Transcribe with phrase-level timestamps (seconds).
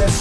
[0.00, 0.16] Business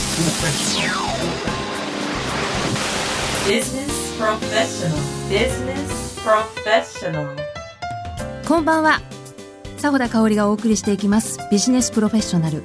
[4.20, 4.92] Professional.
[5.30, 7.38] Business Professional.
[8.46, 9.00] こんばんは
[9.78, 12.62] 佐穂田香織がお送りしていきますビジネスプロフェッショナル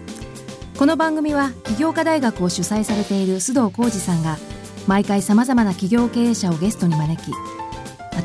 [0.77, 4.37] この番組は起業家大学を主催されている須藤浩二さんが
[4.89, 7.31] 毎回さまざまな企業経営者をゲストに招き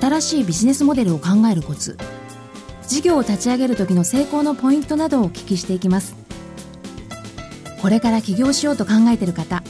[0.01, 1.95] 新しいビジネスモデルを考えるコツ
[2.87, 6.15] 事業を立ち上げる時の成功のポイントなどをお聞きしていきます
[7.81, 9.63] これから起業しようと考えている方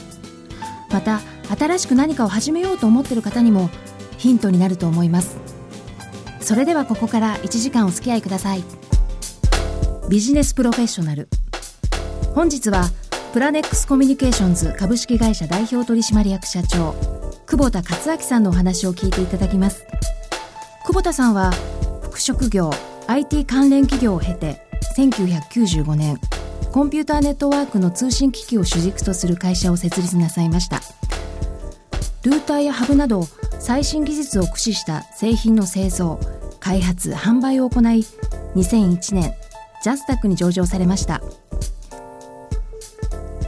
[0.90, 1.20] また
[1.56, 3.70] 新しく何かを始めようと思っている方にも
[4.18, 5.38] ヒントになると思います。
[6.40, 8.64] それではここから1時間お付き合いください。
[10.08, 11.28] ビジネスプロフェッショナル。
[12.34, 12.90] 本日は
[13.32, 16.94] プラネックスコミュニケーションズ株式会社代表取締役社長
[17.46, 19.86] 久保田克明さんのお話を聞いていただきます。
[20.84, 21.52] 久保田さんは
[22.02, 22.70] 副職業
[23.06, 24.60] IT 関連企業を経て
[24.96, 26.18] 1995年
[26.72, 30.80] コンピューターネットワークの通信機器を主軸とする会社を設立なさいました。
[32.22, 33.26] ルーターやハブなど
[33.58, 36.20] 最新技術を駆使した製品の製造
[36.60, 38.04] 開発販売を行い
[38.54, 39.34] 2001年
[39.82, 41.20] ジャスタックに上場されました。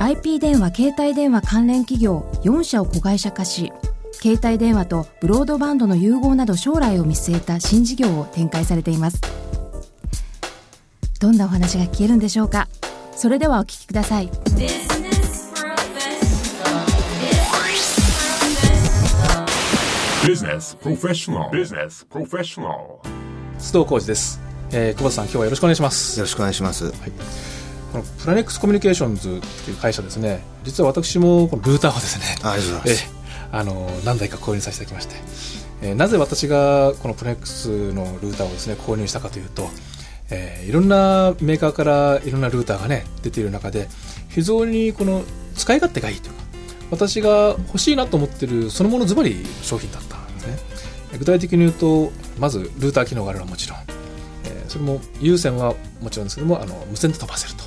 [0.01, 3.73] IP 電話携帯電話関連企業4社を子会社化し
[4.15, 9.21] 携帯電話とブロードバンドの融合など将来を見据えた新事業を展開されています。
[11.21, 12.67] どんなお話が聞けるんでしょうか？
[13.15, 14.29] それではお聞きください
[20.23, 20.77] Business Professional.
[20.77, 21.51] Business Professional.
[21.51, 23.01] Business Professional.
[23.59, 24.41] 須藤浩二です、
[24.73, 26.93] えー、久保田さん今日はよろしくお願いしますよろしくお願いします。
[27.93, 33.11] このプラネックスコミュニケーションズという会社ですね実は私もこのルーターをですねあありがとうございます。
[33.15, 33.23] えー
[33.55, 35.15] あの何台か購入させていただきまし
[35.83, 39.69] て、えーなぜ私がこのプラネックスのルーターをですね購入したかというと、
[40.33, 43.89] えーいろんなメーカーからいろんなルーターがね出ている中で
[44.29, 45.23] 非常にこの
[45.55, 46.43] 使い勝手がいいというか
[46.91, 50.57] 私が欲しいなと思ってるそのものズバリ商品だったんですね。
[51.19, 53.79] 具体的に言うとまずルーター機能があるのはもちろん、
[54.45, 57.65] えーそれも有線はもちろんですけどもあの無線で飛ばせると。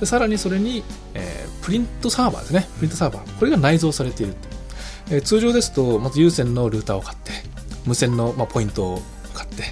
[0.00, 0.82] でさらにそれに、
[1.14, 2.68] えープリントサーバーですね。
[2.76, 3.38] プリントサーバー。
[3.38, 4.34] これが内蔵されている
[5.10, 7.32] えー通常ですとまず有線のルーターを買って
[7.86, 9.64] 無線の、まあ、ポイントを買って、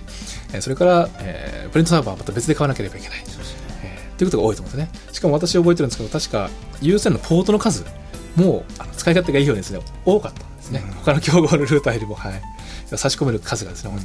[0.60, 3.18] それから、えープリントサーバーはまた別で買わなければいけない、
[3.84, 5.00] えーということが多いと思うんですね。
[5.12, 6.50] しかも私覚えてるんですけど確か
[6.82, 7.84] 有線のポートの数
[8.36, 12.40] もあの使い勝手がいいようにですね多かったんですね、他の競合のルーターよりも、はい、
[12.96, 14.02] 差し込める数がですね、多い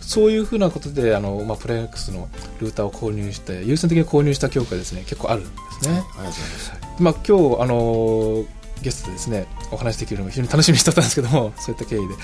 [0.00, 2.28] そういうふうなことであの、まあ、プレネックスの
[2.60, 6.72] ルーターを購入して優先的に購入した教会ですね結構あるんですね、ありがとうございます。
[6.98, 8.44] まあ、今日あの
[8.82, 12.14] ゲストでですねお話しできるのも非常に楽しみにしてたんですけどもそういった経緯で。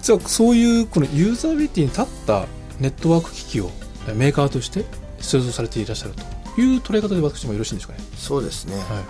[0.00, 2.46] 実はそういうこのユーザビリティに立った
[2.82, 3.70] ネットワーク機器を
[4.08, 4.84] えメーカーとして
[5.20, 6.14] 製造されていらっしゃる
[6.54, 8.08] という捉え方で私もよろしいんでしょうかね？
[8.16, 8.76] そうですね。
[8.76, 9.00] いは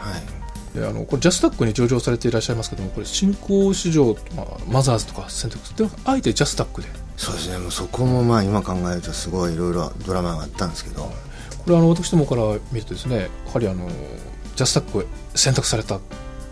[0.75, 0.79] い。
[0.79, 7.59] であのこれジャスタックに上場されていらっしゃいますけどもこれ新興市場、まあ、マザーズとか選択であえてジャスタックでそうですね。
[7.59, 11.13] もうそこもまあ今考えるとすごいいろいろドラマがあったんですけど、こ
[11.67, 13.89] れはあの私どもから見るとですねやはりあの
[14.57, 15.05] ジャスタックを
[15.35, 16.01] 選択されたっ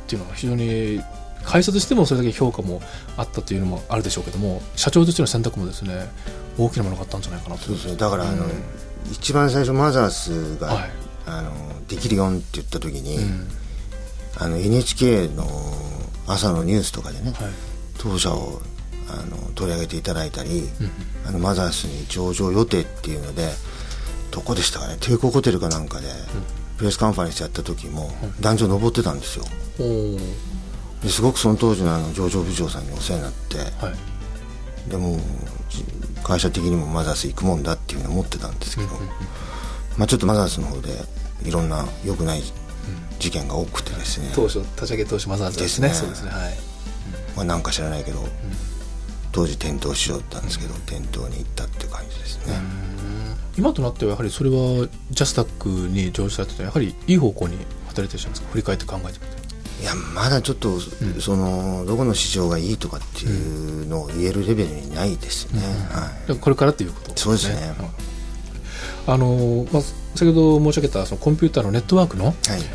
[0.06, 1.00] ていうのは非常に
[1.44, 2.80] 会社としてもそれだけ評価も
[3.16, 6.08] あったというのもあるでしょうけども社長としての選択もですね
[6.58, 7.62] 大きなものがあったんじゃないかなと。
[7.62, 7.96] そうですね。
[7.96, 8.50] だからあの、うん
[9.10, 10.90] 一番最初マザースが、はい。
[11.26, 13.48] あのできるよんって言った時に、うん。
[14.36, 15.46] あの NHK の
[16.26, 17.50] 朝のニュースとかでね、はい。
[17.98, 18.60] 当社を
[19.08, 20.90] あの取り上げていただいたり、うん
[21.26, 23.48] あのマザースに上場予定っていうので
[24.30, 26.06] どこでしたかね帝国ホテルかなんかで、
[26.78, 29.44] プレスカンファレンスやった時も、壇上登ってたんですよ
[31.02, 33.92] ですごくその当時のあの上場部長さんにお世話になって、は
[34.86, 34.90] い。
[34.90, 35.18] でも
[35.68, 35.84] じ
[36.22, 38.88] 会社的にもマザース行くもんだっていうふうに思ってたんですけど、
[39.96, 40.88] まあ、ちょっとマザースの方で
[41.44, 42.42] いろんな良くない
[43.18, 45.88] 事件が多くてですね、当初立ち上げ当初マザーズですね。
[45.88, 46.06] ですね。
[46.06, 46.30] そうですね。
[46.30, 46.54] はい。
[47.36, 48.26] まあ、なんか知らないけど、
[49.32, 52.54] 当時転倒しようったんですけど、転倒に行ったっていう感じですね、
[53.56, 57.58] 今となってはやはりそれはジャスタックに上場されててやはりいい方向に
[57.88, 58.48] 働いていらっしゃいますか？
[58.50, 59.39] 振り返って考えてみて
[59.80, 60.78] いやまだちょっと、
[61.20, 65.60] そのどこの市場がいいとかっていうのを言えるレベルにないですね、
[65.90, 67.74] はい、これからっていうことそうですね。
[69.06, 69.82] あのまあ、
[70.14, 72.34] 先ほど申し上げたそのコンピューターのネットワークの、はい。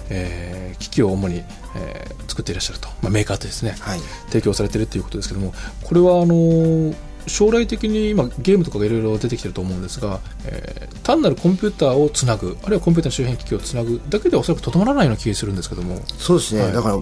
[0.10, 1.38] えー機器を主に、
[1.76, 4.00] えー作っていらっしゃると、まあ、メーカーとですね、はい。
[4.28, 5.54] 提供されているということですけども
[5.84, 6.94] これはあの
[7.28, 16.02] 将来的に今ゲームとかがいろいろ出てきてると思うんですが、えー単なるコンピューターをつなぐあるいはコンピューターの周辺機器をつなぐだけではおそらくとどまらないような気がするんですけども。
[16.18, 16.74] そうですね、はい。
[16.74, 16.98] だから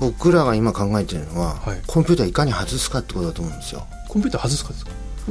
[0.00, 1.80] 僕らが今考えてるのは、はい。
[1.86, 3.86] コンピューターいかに外すかってことだと思うんですよ。
[4.08, 4.90] コンピューター外すかですか？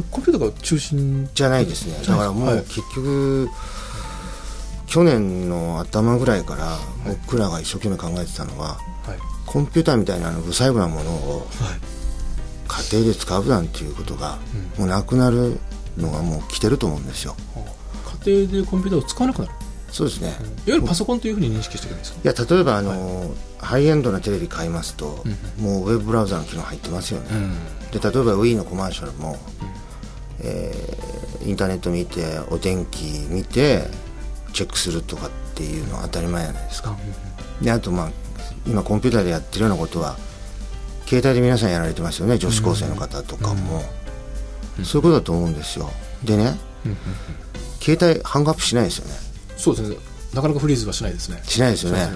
[0.09, 1.97] コンピューターが中心じゃないですね。
[2.07, 3.49] だからもうはい結局、
[4.87, 6.77] 去年の頭ぐらいから
[7.25, 9.19] 僕らが一生懸命考えてたのは、はい。
[9.45, 11.47] コンピューターみたいなあの不細部なものを
[12.67, 14.37] 家庭で使うなんていうことが、
[14.77, 15.57] もうなくなる
[15.97, 17.35] のがもう来てると思うんですよ。
[18.25, 19.51] 家庭でコンピューターを使わなくなる。
[19.91, 20.27] そうですね。
[20.27, 22.19] いわゆるパソコンというふうに認識してるんですか？
[22.23, 25.23] いや例えばあの、ハイエンドなテレビ買いますと、
[25.59, 27.27] もうウェブブラウザの機能入ってますよね、
[27.91, 29.37] で例えば Wii のコマーシャルも、
[30.41, 31.05] えー
[31.47, 33.83] インターネット見てお天気見て
[34.51, 36.97] チェックするとかっていうのは当たり前じゃないですか、
[37.61, 38.09] であとまあ
[38.65, 40.17] 今コンピューターでやってるようなことは
[41.05, 43.83] 携帯で皆さんやられてますよね女子高生の方とかも、
[44.83, 45.89] そういうことだと思うんですよ。
[46.23, 46.57] でね、
[47.81, 49.13] 携帯ハングアップしないですよね。
[49.57, 49.97] そうですね。
[50.33, 51.41] なかなかフリーズはしないですね。
[51.45, 52.09] しないですよね、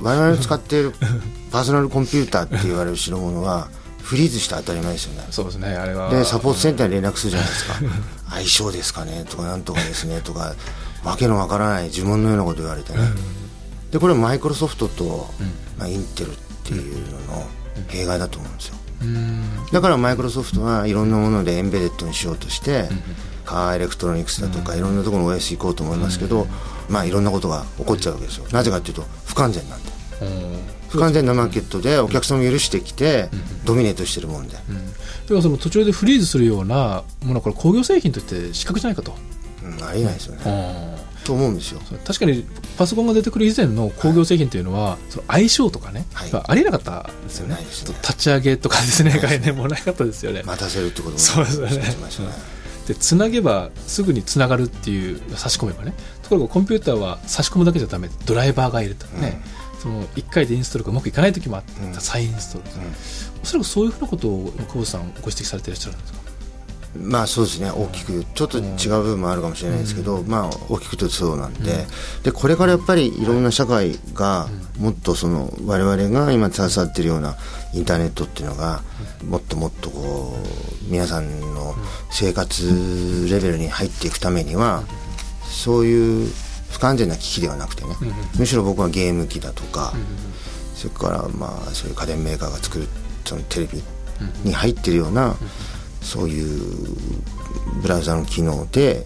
[0.00, 0.92] 我々の使っている
[1.52, 3.68] パーソナルコンピューターって言われる代物は
[4.02, 5.26] フリーズして当たり前ですよね。
[5.30, 6.08] そうですねあれは。
[6.08, 7.74] でサポートセンターに連絡するじゃないですか。
[8.30, 10.54] 相性ですかねとかなんとかですねとか
[11.04, 12.98] わけのわからない呪文のようなこと言われてね、
[13.90, 15.28] でこれはマイクロソフトと、
[15.78, 16.34] まあ、インテルっ
[16.64, 16.94] ていう
[17.28, 17.46] のの
[17.88, 18.76] 弊害だと思うんですよ。
[19.72, 22.88] だからマイクロソフトはいろんなものでエンベデッドにしようとして、
[23.44, 26.46] カーエレクトロニクスだとかいろんなところの OS 行こうと思いますけど、
[26.88, 28.46] まあいろんなことが起こっちゃうわけですよ。
[28.52, 29.96] なぜかというと不完全なんで。
[30.88, 33.28] 不完全なマーケットでお客さんも許してきて
[33.64, 34.56] ドミネートしてるもんで、
[35.28, 39.14] ではその途中でフリーズするようなものはこれ工業製品として資格じゃないかと、
[39.62, 39.84] うん。
[39.84, 40.96] ありえないですよね、
[41.26, 41.80] と思うんですよ。
[42.04, 42.44] 確かに
[42.78, 46.30] パソコンが出てくる以前の工業製品というのは、その相性とかね、はい。
[46.32, 47.54] ありえなかったですよね。
[47.56, 47.60] ね。
[48.02, 51.82] 立ち上げとかですね概念もなかったですよね、待たせるってこともそうですよね。
[52.86, 55.92] でつなげばすぐにつながるっていう差し込めばね。
[56.22, 58.08] ところがコンピューターは差し込むだけじゃダメ。
[58.26, 59.42] ドライバーがいるとかね、
[59.82, 61.94] その1回でインストールがうまくいかない時もあって、うん。
[61.94, 62.82] 再インストールとか、
[63.42, 66.18] おそらくそういうふうなことを久保田さんご指摘されていらっしゃるんですか？
[67.00, 71.86] まあそうですね大きくちょっと違う部分もあるかもしれないですけど、まあ大きくとそうなんで,、
[72.22, 74.48] でこれからやっぱりいろんな社会が
[74.78, 77.36] もっとその我々が今携わっているような
[77.74, 78.82] インターネットっていうのが
[79.28, 80.36] もっともっとこ
[80.88, 81.74] う皆さんの
[82.10, 84.84] 生活レベルに入っていくためには
[85.48, 86.30] そういう
[86.70, 87.90] 不完全な機器ではなくてね、
[88.38, 89.94] むしろ僕はゲーム機だとか、
[90.74, 92.88] それからまあそういう家電メーカーが作る
[93.24, 93.82] そのテレビ
[94.44, 95.36] に入ってるような、
[96.06, 96.96] そういう
[97.82, 99.04] ブラウザの機能で、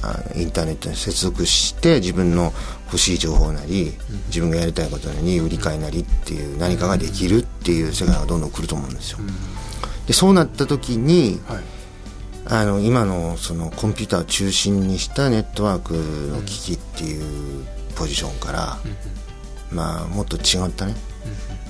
[0.00, 2.52] あのインターネットに接続して自分の
[2.86, 3.92] 欲しい情報なり、
[4.28, 9.18] 自分がやりたいことに売り買いなりっていう何かができるっていう世界がどんどん来ると思うんですよ。
[10.06, 11.62] でそうなった時に、はい。
[12.50, 15.92] あの今のそのコンピューターを中心にしたネットワーク
[16.32, 18.78] の機器っていうポジションから、
[19.70, 20.94] まあもっと違ったね、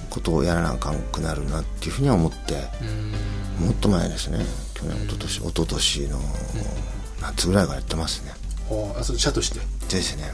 [0.08, 2.68] ことをやらなあかんくなるなっていうふうには思って、
[3.60, 4.44] もっと前ですね。
[4.74, 6.20] 去年一昨年一昨年の
[7.20, 8.32] 夏ぐらいからやってますね、
[8.98, 9.60] あそれ社として？
[9.88, 10.32] ですね、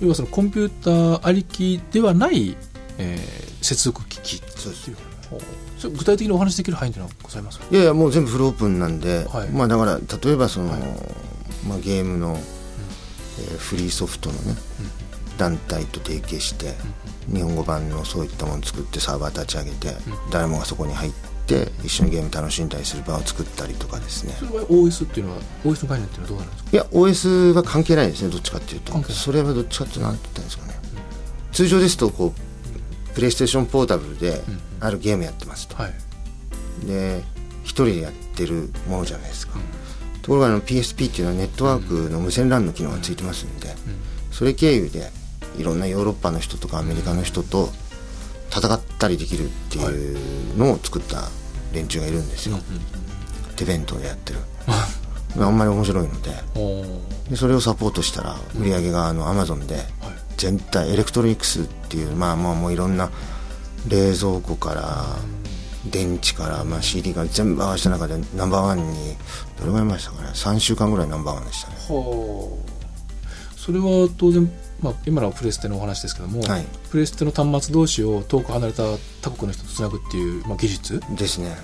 [0.00, 2.56] 要はそのコンピューターありきではない、
[2.98, 4.42] えー接続機器。
[4.56, 4.92] そうです。
[5.28, 5.40] ほう
[5.78, 7.58] それ具体的にお話しできる範囲というのはございます？
[7.58, 9.48] かいやいやもう全部フルオープンなんで、はい。
[9.50, 10.80] まあだから例えばその、はい。
[11.66, 12.38] まあ、ゲームの、
[13.40, 14.54] えーフリーソフトのね、
[15.36, 16.74] 団体と提携して、
[17.32, 19.94] 日本語版のそういったものを作ってサーバー立ち上げて、
[20.30, 21.12] 誰もがそこに入っ
[21.48, 24.34] て一緒にゲーム楽しんだりする場を作ったりとかですね。
[24.38, 26.70] それは OS っていうのは OS の概念っていうのはどうなるんですか？
[26.72, 28.92] いや OS は関係ないですねどっちかっていうと。
[28.92, 29.16] 関係ない。
[29.16, 30.74] それはどっちかっていうと何て言ったんですかね、
[31.52, 34.42] 通常ですとこうプレイステーションポータブルで
[34.80, 35.92] あるゲームやってますと、はい。
[36.86, 37.22] で
[37.64, 39.54] 一人でやってるものじゃないですか、
[40.22, 43.74] ところがあの PSP っていうのはネットワークの無線 LAN の機能がついてますんで、
[44.30, 45.10] それ経由で
[45.58, 47.70] いろんなヨーロッパの人とかアメリカの人と
[48.50, 50.14] 戦ったりできるってい
[50.54, 51.28] うのを作った
[51.72, 52.58] 連中がいるんですよ、
[53.56, 54.40] 手弁当でやってる。
[55.38, 56.30] あんまり面白いので。
[57.30, 59.84] でそれをサポートしたら売り上げがあのアマゾンで
[60.38, 63.10] 全体エレクトロニクスっていうまあまあもういろんな
[63.86, 65.04] 冷蔵庫から
[65.90, 69.16] 電池から、まあ、CD から全部合わせた中でナンバーワンに
[69.58, 70.28] どれぐらい前でしたかね。
[70.30, 71.76] 3週間ぐらいナンバーワンでしたね。
[71.88, 72.68] はあ
[73.56, 76.64] それは当然、まあ、今のはプレステのお話ですけども、はい。
[76.90, 78.84] プレステの端末同士を遠く離れた
[79.22, 81.56] 他国の人とつなぐっていう、まあ、技術、うん、ですね、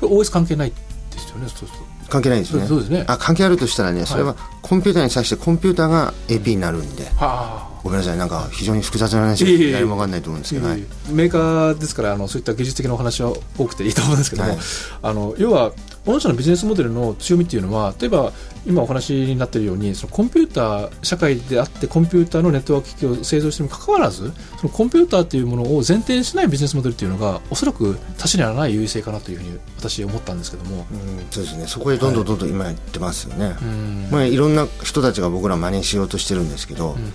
[0.00, 1.92] これ OS 関係ないですよねそうすると。
[2.08, 2.66] 関係ないですね。
[2.66, 3.04] そうですね。
[3.06, 7.80] あ関係あるとしたらねそれはコンピューターに際してコンピューターが AP になるんで、はあ。
[7.82, 8.18] ごめんなさい。
[8.18, 10.84] なんか非常に複雑な話で誰も分かんないと思うんですけど、はい。
[11.10, 14.58] メーカーですからあのそういった技術的なお話は多くていいと思うんですけども、はい。
[15.02, 15.72] あの要は
[16.04, 18.32] 御社のビジネスモデルの強みっていうのは例えば
[18.66, 31.66] 今お話になっているようにそのコンピューター社会であってコンピューターのネットワーク機器を製造してにもかかわらずそのコンピューターっていうものを前提にしないビジネスモデルっていうのがおそらく他社にはない優位性かなというふうに私思ったんですけども、うんそうですね。
[31.66, 34.08] そこへどんどんどんどん今やってますよね、うん。
[34.10, 36.96] まあ、いろんな人たちが僕ら真似しようとしてるんですけど、うん。
[36.96, 37.12] うん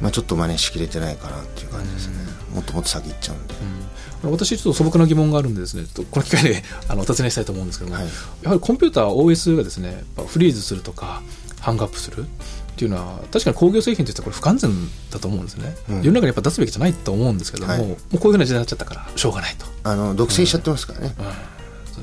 [0.00, 2.16] まあ、ちょっと真似しきれてないかなっていう感じですね、
[2.52, 3.82] もっともっと先行っちゃうんで、うん
[4.30, 8.06] 私ちょっと素朴な疑問があるんでですねこの機会で あのお尋ねしたいと思うんですけども、はい。
[8.42, 11.22] やはりコンピューター OS がですねフリーズするとか
[11.60, 14.70] ハングアップするっていうのは確かに工業製品としてはこれ不完全
[15.10, 16.02] だと思うんですね、うん。
[16.02, 17.82] 世の中にやっぱ出すべきじゃないと思うんですけども、はい。
[17.82, 21.22] もうこういうふうな時代になっちゃったからしょうがないと、あの独占しちゃってますからね、う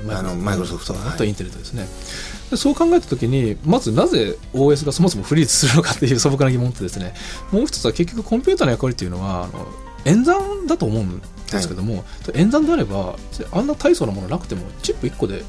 [0.07, 0.11] ん。
[0.11, 1.87] あのマイクロソフトはとインテルとですね。
[2.49, 7.13] でそう考えた時にまずなぜ OS がそもそもフリーズするのかっていう素朴な疑問ってですね
[7.51, 9.67] もう一つは結局コンピューターの役割っていうのはあの
[10.05, 12.03] 演算だと思うんですけども、
[12.33, 13.15] 演算であれば
[13.51, 15.43] あんな大層なものなくてもチップ1個で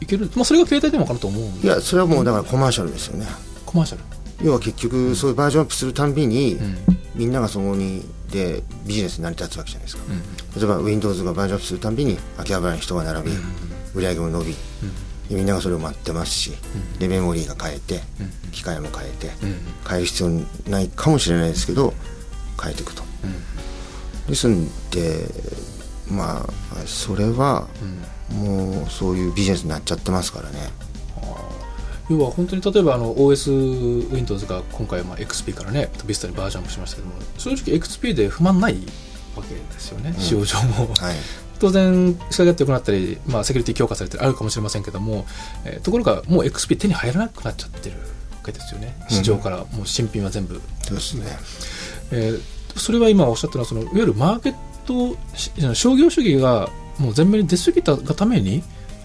[0.00, 1.66] いける、まあ、それが携帯電話かなと思うんで。
[1.66, 3.26] いやそれはもうだからコマーシャルですよね。
[3.66, 4.04] コマーシャル、
[4.42, 6.76] 要は結局そういうバージョンアップするたんびに、うん。
[7.14, 10.60] みんながそこにでビジネスに成り立つわけじゃないですか、うん。
[10.60, 13.36] 例えば Windows がバージョンアップするたんびに秋葉原に人が並び、
[13.94, 14.52] 売り上げも伸び、
[15.28, 16.52] でみんながそれを待ってますし、
[17.00, 18.02] でメモリーが変えて、
[18.52, 19.56] 機械も変えて、うん。
[19.88, 21.92] 変える必要ないかもしれないですけど
[22.62, 23.02] 変えていくと、
[24.28, 25.26] ですんで
[26.10, 27.66] まあそれは
[28.32, 30.58] もうそういうビジネスになっちゃってますからね。
[32.10, 38.78] 要は本当に例えばあの OSWindows が今回まあ XP からね Vista にバージョンアップしましたけども正直 XP で不満ない
[39.36, 40.94] わけですよね、使用上も。
[40.94, 41.16] はい。
[41.58, 45.26] 当然仕上がって良くなったり、まあ、セキュリティ強化されてるあるかもしれませんけども、
[45.64, 48.02] えーところがもう XP 手に入らなくなっちゃってるわ
[48.44, 48.96] けですよね。
[49.08, 51.26] 市場からもう新品は全部、そうですね。
[52.12, 54.54] えーそれは今おっしゃったのはそのいわゆるマーケッ
[54.86, 58.62] トし商業主義がもう前面に出過ぎたがために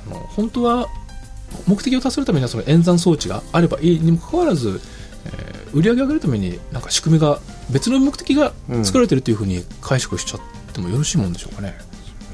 [0.08, 0.88] あの本当は
[1.68, 4.82] 目的を達するためにはその演算装置があればいいにもかかわらず、
[5.26, 7.40] えー売り上げを上げるためになんか仕組みが
[7.72, 8.54] 別の目的が
[8.84, 10.42] 作られてるというふうに解釈しちゃっ
[10.72, 11.76] てもよろしいもんでしょうかね。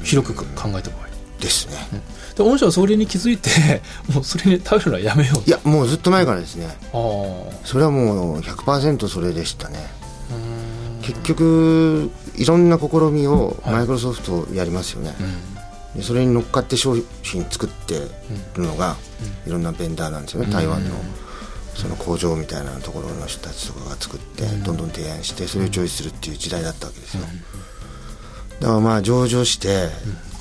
[0.04, 0.44] 広く考
[0.78, 1.10] えた場合。
[1.40, 2.02] ですね、
[2.36, 3.50] で御社はそれに気づいて
[4.14, 5.50] もうそれに頼るのはやめよう。
[5.50, 6.68] いやもうずっと前からですね。
[6.92, 7.66] あー。
[7.66, 9.80] それはもう100%それでしたね
[11.13, 13.74] 結局いろんな試みをはい。
[13.75, 15.16] マイクロソフトやりますよね、
[15.96, 17.96] でそれに乗っかって商品作って
[18.56, 18.96] るのが
[19.46, 20.96] いろんなベンダーなんですよね、台湾の
[21.75, 27.24] その工場みたいなところの人たちとかが作ってどんどん提案してそれをチョイスするっていう時代だったわけですよ、
[28.60, 29.89] だからまあ上場して、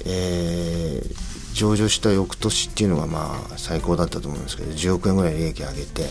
[0.06, 6.04] えー上場した翌年っていうのがまあ最高だったと思うんですけど10億円ぐらい利益上げて、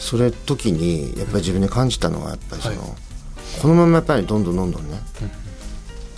[0.00, 2.90] それ時にやっぱり自分で感じたのはやっぱりその、はい
[3.60, 5.00] このままやっぱりどんどんどんどんね、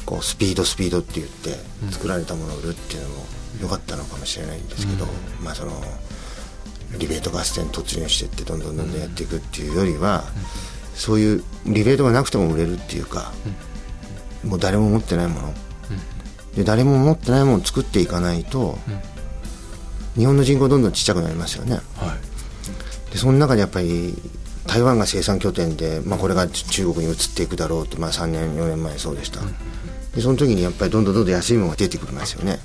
[0.06, 1.56] こうスピードスピードって言って
[1.90, 3.24] 作られたものを売るっていうのも
[3.62, 5.06] 良かったのかもしれないんですけど、
[5.42, 5.72] まあその
[6.98, 10.24] リベート合戦突入してってどんどんどんどんやっていくっていうよりは、
[10.94, 13.32] そういうリベートがなくても売れるっていうか、
[14.44, 15.54] もう誰も持ってないもの、
[16.54, 18.78] で誰も持ってないものを作っていかないと、
[20.16, 21.76] 日本の人口どんどんちっちゃくなりますよね。
[21.96, 23.12] はい。
[23.12, 24.14] でその中でやっぱり
[24.66, 29.40] 台湾が生産拠点で、まあ、これが中国に移っていくだろうと、まあ、3年4年前そうでした、
[30.14, 32.60] でその時にやっぱりどんどんどんどん安いものが出てくるますよね、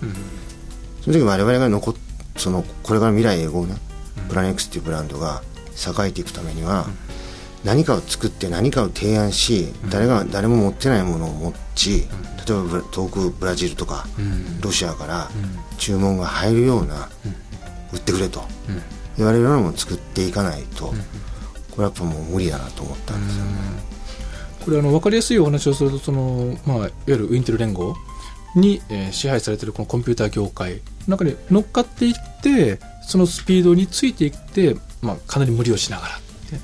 [1.01, 1.95] その時我々が残っ
[2.37, 3.75] そのこれから未来永劫ね、
[4.29, 5.41] プラネックスっていうブランドが
[5.75, 6.87] 栄えていくためには、
[7.63, 12.07] 何かを作って何かを提案し、誰が誰も持ってないものを持ち、
[12.47, 14.07] 例えば遠くブラジルとか、
[14.61, 15.29] ロシアから
[15.77, 17.09] 注文が入るような、
[17.91, 18.43] 売ってくれと、
[19.17, 20.93] 言われるようなものを作っていかないと、
[21.77, 23.51] これはやっぱもう無理だなと思ったんですよね。
[24.65, 27.95] これあの分かりやすいお話をするとその、まあ、いわゆるウインテル連合
[28.55, 36.59] に、えー支配されているこのコンピューター業界の中に乗っかっていってそのスピードについていって、まあ、かなり無理をしながら、で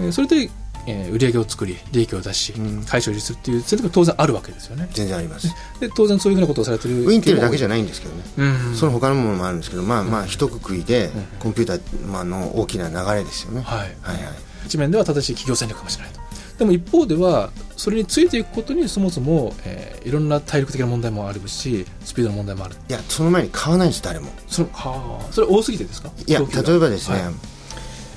[0.00, 0.50] えーそれで、
[0.88, 2.54] えー売り上げを作り利益を出し、
[2.86, 5.48] 回収するっていう選択が当然あるわけですよね全然あります。
[5.78, 8.22] で当然そういうふうなことをされてるウインテルだけじゃない、んですけどね。
[8.38, 13.62] うんその他のものもあるんですけど、まあまあ一括りでコンピューターまあの大きな流れですよね。
[13.62, 14.45] はいはいはい。
[14.66, 16.20] 一面では正しい企業戦略かもしれないと。
[16.58, 22.76] でも一方ではそれについていくことにそもそも、えーいろんな体力的な問題もあるしスピードの問題もある。
[22.88, 24.30] いやその前に買わないんです誰も。
[24.46, 25.32] そのはあ。
[25.32, 26.10] それ多すぎてですか？
[26.26, 27.34] いや例えばですね、はい。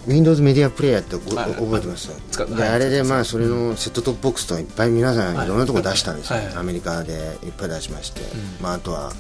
[0.08, 2.12] Windows メディアプレイヤーって覚えてます？
[2.30, 2.58] 使うはい。
[2.58, 5.46] であれでまあそれのセットトップボックスとかいっぱい皆さんはい。
[5.48, 6.56] いろんなところ出したんですよ、はいはい。
[6.58, 7.14] アメリカで
[7.44, 8.22] いっぱい出しまして、
[8.62, 9.12] まあ、あとは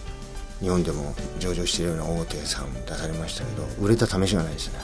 [0.62, 4.79] 日本でも上場しているような大手さん出されましたけど売れた試しがないですね。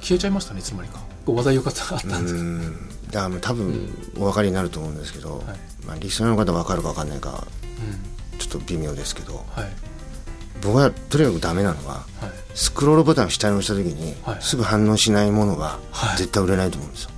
[0.00, 2.46] 消えちゃいましたねいつの間にかこう話題よかったあったんですけど。
[2.46, 2.88] うん。
[3.10, 5.44] だ多分お分かりになると思うんですけど、
[5.86, 7.46] まあ、リスナーの方分かるか分かんないか
[8.38, 9.68] ちょっと微妙ですけどはい。
[10.62, 12.04] 僕はとにかくダメなのははい。
[12.54, 14.42] スクロールボタンを下に押した時に、はい。
[14.42, 16.18] すぐ反応しないものははい。
[16.18, 17.10] 絶対売れないと思うんですよ、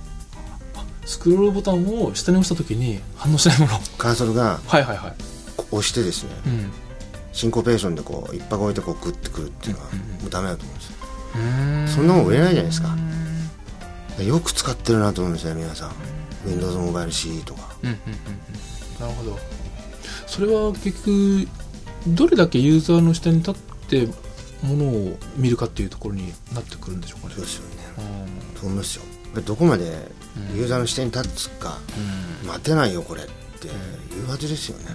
[1.05, 3.79] スクロールボタンを下に押した時に反応しないもの。
[3.97, 5.13] カーソルがはいはいはい。
[5.71, 6.71] 押してですねうん。
[7.31, 10.21] シンコペーションでこう一泊置いてこうグッてくるっていうのはうんうんうん。
[10.23, 10.95] もうダメだと思うんですよ。
[11.35, 11.87] うーん。
[11.87, 12.89] そんなもん売れないじゃないですか
[14.19, 15.91] よく使ってるなと思うんですよ皆さん。
[16.45, 17.75] Windows モバイル CE とか。
[17.83, 18.13] うんうんうんう
[18.97, 18.99] ん。
[18.99, 19.39] なるほど。
[20.27, 21.47] それは結局
[22.07, 23.55] どれだけユーザーの下に立っ
[23.89, 24.07] て
[24.63, 27.33] ものを見るかっていうところになってくるんでしょうかね。
[27.35, 27.75] そうですよね。
[27.97, 28.59] うん。
[28.59, 29.03] と思いますよ。
[29.45, 29.85] どこまで
[30.55, 31.77] ユーザーの視点に立つか、
[32.45, 33.25] 待てないよこれっ
[33.61, 34.85] ていうはずですよね、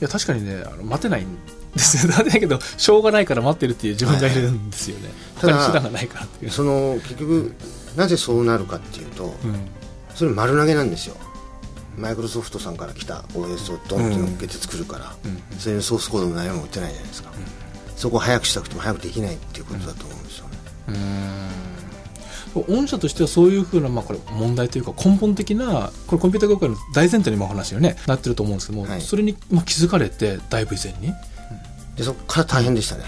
[0.00, 1.36] いや確かにねあの待てないん
[1.74, 2.12] ですよ。
[2.14, 5.10] 待てないけどしょうがないから待ってるっていう自分がいるんですよね、
[5.40, 7.52] ただ他に手段がないからっていう、その結局
[7.96, 9.68] なぜそうなるかっていうと、うん。
[10.14, 11.16] それ丸投げなんですよ。
[11.98, 15.58] マイクロソフトさんから来た OS をドンと乗っけて作るから、うん。
[15.58, 17.30] それにソースコードも何も売ってないじゃないですか、
[17.96, 20.56] そこを早くしたくても早くできないっていうことだと思うんですよね、
[22.54, 29.00] 御社としてはそういうふうな、まあ、これ問題というか根本的なこれコンピューター業界の大前提にもお話がねなってると思うんですけども、はい。
[29.00, 31.12] それに、まあ、気づかれてだいぶ以前に、
[32.00, 33.04] でそこから大変でしたね。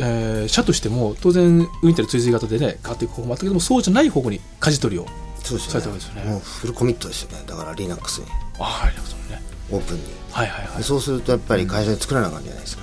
[0.00, 5.06] えー社としても当然ウィンテル追随型でね変わっていく方法もあったけどもそうじゃない方向に舵取りを
[5.44, 6.30] そうですされたわけですよね。
[6.32, 7.44] もうフルコミットですよね。
[7.46, 8.26] だから Linux に。
[8.58, 9.40] ああありますね。
[9.70, 10.02] オープンに。
[10.32, 10.76] はいはいはい。
[10.78, 12.82] でそうするとやっぱり会社で作らなあかんじゃないですか、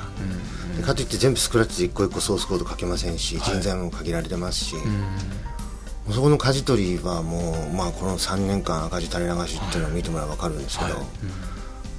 [0.77, 3.53] でかといって全部スクラッチで一個一個ソースコード書けませんし、はい。
[3.55, 4.79] 人材も限られてますし、う
[6.09, 6.13] ん。
[6.13, 11.03] そこの舵取りはもう、まあ、この3年間赤字垂れ流しっていうのを見てもらえば分かるんですけど、はい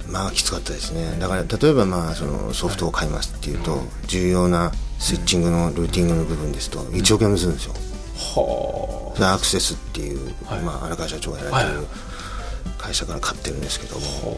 [0.09, 1.17] まあきつかったですね。
[1.19, 10.59] だから例えばまあそのソフトを買いますっていうと、重要なスイッチングのルーティングの部分ですと1億円もするんですよ、はそれはアクセスっていう、はい。
[10.61, 11.87] まあ、荒川社長がやられてるはい。
[12.77, 14.37] 会社から買ってるんですけども、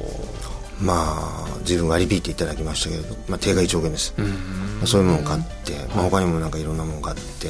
[0.79, 4.33] まあ随分割り引いていただきましたけれど、まあ、定価1億円です、あうんま
[4.83, 7.49] あそういうものを買って、まあ、他にもなんかいろんなものを買って、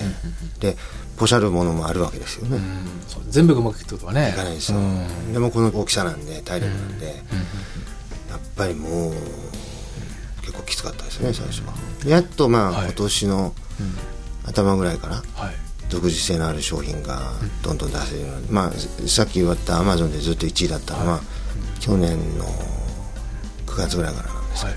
[0.59, 0.77] で
[1.17, 3.31] ポシャるものもあるわけですよね、うん。
[3.31, 4.29] 全部がうまくいくってことはね。
[4.29, 5.33] いかないですよ、うん。
[5.33, 7.23] でもこの大きさなんで体力なんで、
[8.35, 9.13] やっぱりもう
[10.41, 11.73] 結構きつかったですね最初は。
[12.05, 12.85] やっとまあ、はい。
[12.87, 13.53] 今年の
[14.45, 15.55] 頭ぐらいからはい。
[15.89, 17.19] 独自性のある商品が
[17.63, 21.21] どんどん出せるようになまあさっき言ったアマゾンでずっと1位だったのは、
[21.79, 22.45] 去年の
[23.67, 24.75] 9月ぐらいからなんですはい。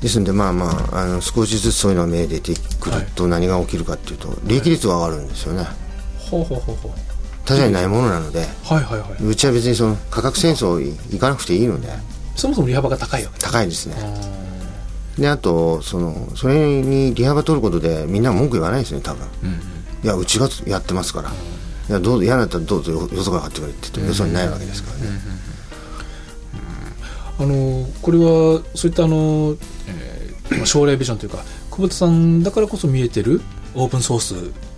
[0.00, 5.64] ですのでまあまああの少しずつそういうのが目に出てくると何が起きるかっていうと利益率が上がるんですよね。
[6.18, 6.92] ほうほうほうほう。
[7.44, 8.44] 他社にないものなのでは
[8.80, 9.24] いはいはい。
[9.24, 10.80] うちは別にその価格戦争
[11.14, 11.88] いかなくていいので
[12.38, 13.40] そもそも利幅が高いわけ。
[13.40, 13.96] 高いですね。
[15.18, 19.26] うであとそのそれに利幅取ることでみんな文句言わないですね多分。
[19.26, 19.60] んうん。
[20.04, 21.30] いやうちがやってますから。
[21.30, 25.20] いやどう嫌だったらどうぞよよそから買ってくれって言ってもよそにないわけですからね。
[27.40, 29.56] あのこれはそういったあの、
[29.88, 31.38] えーまあ将来ビジョンというか
[31.70, 33.42] 久保田さんだからこそ見えてる
[33.74, 34.34] オープンソース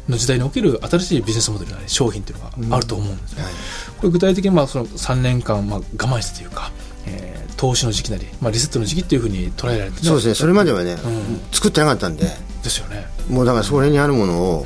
[0.09, 3.53] の時代における新しいビジネスモデルなり商品というのがあると思うんですね、はい。
[3.99, 6.73] これ具体的にまあその3年間まあ我慢したというか、
[7.07, 10.35] えー投資の時期なり、まあ、リセットの時期っていうふうに捉えられて、そうですね。
[10.35, 10.99] それまではね、ん
[11.53, 12.25] 作ってなかったんで。
[12.63, 13.07] ですよね。
[13.29, 14.65] もうだからそれにあるものを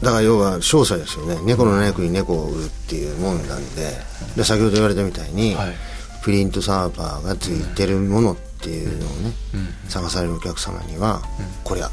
[0.00, 1.40] だから要は商社ですよね。
[1.44, 3.98] 猫の役に猫を売るっていうもんなんで。
[4.36, 5.74] で先ほど言われたみたいに、はい。
[6.22, 9.32] プリントサーバーがついてるものっていうのをね、
[9.88, 11.22] 探されるお客様には、
[11.64, 11.90] こりゃ、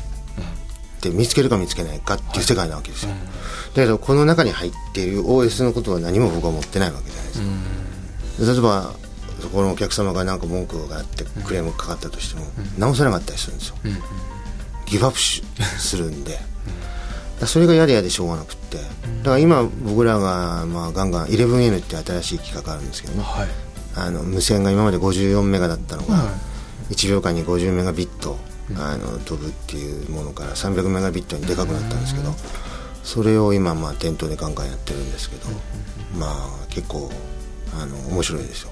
[1.01, 8.93] で見つけるか見つけないかっていう世界なわけですよ、だけどこの中に入っている OS のことは何も僕は持ってないわけじゃないですか、で例えば
[9.41, 12.45] そこのお客様が何か文句があってクレームがかかったとしても、
[12.77, 13.75] 直せなかったりするんですよ、
[14.85, 15.43] ギブアップし
[15.77, 16.39] するんで、
[17.45, 18.77] それが嫌で嫌でしょうがなくって。
[18.77, 23.23] だから今僕らがまあガンガン 11N って新しい企画があるんですけどね。
[23.23, 23.47] はい。
[23.95, 26.31] あの無線が今まで54メガだったのが、は
[26.89, 28.37] 1秒間に50メガビット、
[28.75, 32.33] あの飛ぶっていうものから300メガビットにでかくなったんですけど、
[33.03, 35.47] それを今まあ店頭でガンガンやってるんですけど、
[36.17, 37.11] まあ結構
[37.79, 38.71] あの面白いですよ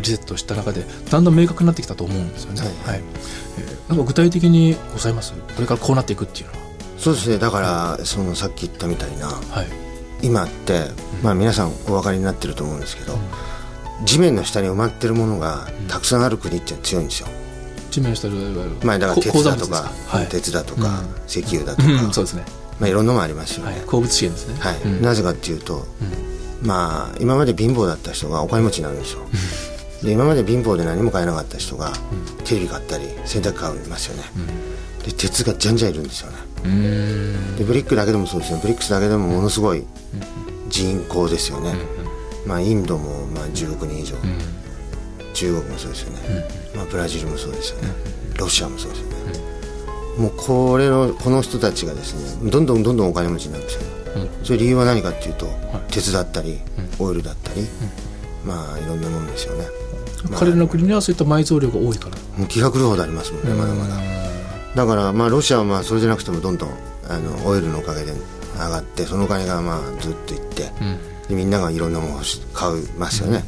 [0.00, 2.60] リセットした中でだんだん明確になってきたと思うんですよね。
[2.60, 2.70] はい。
[2.70, 3.02] はい。
[3.58, 5.32] えーなんか具体的にございます？
[5.32, 6.58] これからこうなっていくっていうのは。
[6.96, 7.38] そうですね。
[7.38, 9.66] だからそのさっき言ったみたいなはい。
[10.22, 10.82] 今って、
[11.22, 13.18] まあ、皆さんお分かりになってると思うんですけど、
[14.04, 17.28] 地面の下に埋まってるものがたくさんある国って強いんですよ、
[17.90, 18.34] 地面下で
[18.84, 21.26] まあ、だからこ鉄だとかはい、鉄だとか、うん。
[21.26, 22.44] 石油だとか、うんそうですね、
[22.78, 24.62] まあ、いろんなのもありますよね、はい、鉱物資源ですね。
[24.62, 24.82] はい。
[24.82, 25.02] うん。
[25.02, 25.86] なぜかっていうと、
[26.62, 29.20] まあ今まで貧乏だった人がお金持ちになるんですよ
[30.02, 31.92] で今まで貧乏で何も買えなかった人が
[32.44, 34.24] テレビ買ったり洗濯機買いますよね、
[35.04, 36.36] で鉄がじゃんじゃんいるんですよね。
[36.64, 37.56] うん。
[37.56, 39.84] でブリックだけでもそうですねブリックスだけでもものすごい
[40.68, 41.74] 人口ですよね、
[42.46, 44.16] まあインドもまあ10億人以上、
[45.34, 47.88] 中国もそうですよね、まあ、ブラジルもそうですよね、
[48.38, 49.12] ロシアもそうですよね、
[50.18, 53.82] もうこれのこの人たちがですねどんどんどんどんお金持ちになるんですよ、
[54.44, 55.46] それ理由は何かっていうと、
[55.90, 56.58] 鉄だったり、
[56.98, 57.66] オイルだったり、
[58.44, 59.79] まあいろんなものですよね、まあ
[60.38, 62.46] 彼らの国にはそういった埋蔵量が多いから。
[62.46, 63.94] 気が狂うほどありますもんねまだまだ。
[64.74, 66.70] だからまあロシアはまあそれじゃなくてもどんどん
[67.08, 68.12] あのオイルのおかげで
[68.54, 70.70] 上がってそのお金がまあずっといって、
[71.28, 72.20] でみんながいろんなものを
[72.52, 73.42] 買いますよね、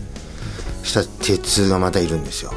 [0.83, 2.53] したら鉄がまたいるんですよ、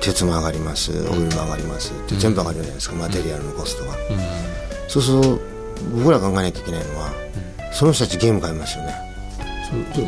[0.00, 3.96] 鉄も上がりますオイルも上がりますって全部上がるじゃないですか、マテリアルのコストが、
[4.88, 5.40] そうすると
[5.96, 7.10] 僕ら考えなきゃいけないのは、
[7.72, 8.94] その人たちゲーム買いますよね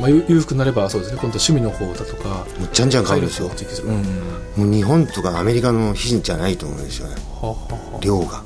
[0.00, 1.18] まあ、裕裕福になればそうですね。
[1.20, 2.28] 今度は趣味の方だとか。
[2.58, 3.50] もうじゃんじゃん買うんですよ。
[3.84, 4.64] うん。
[4.64, 7.16] もう日本とかアメリカの比じゃないと思うんですよね。
[7.40, 8.00] ははは。
[8.00, 8.42] 量が。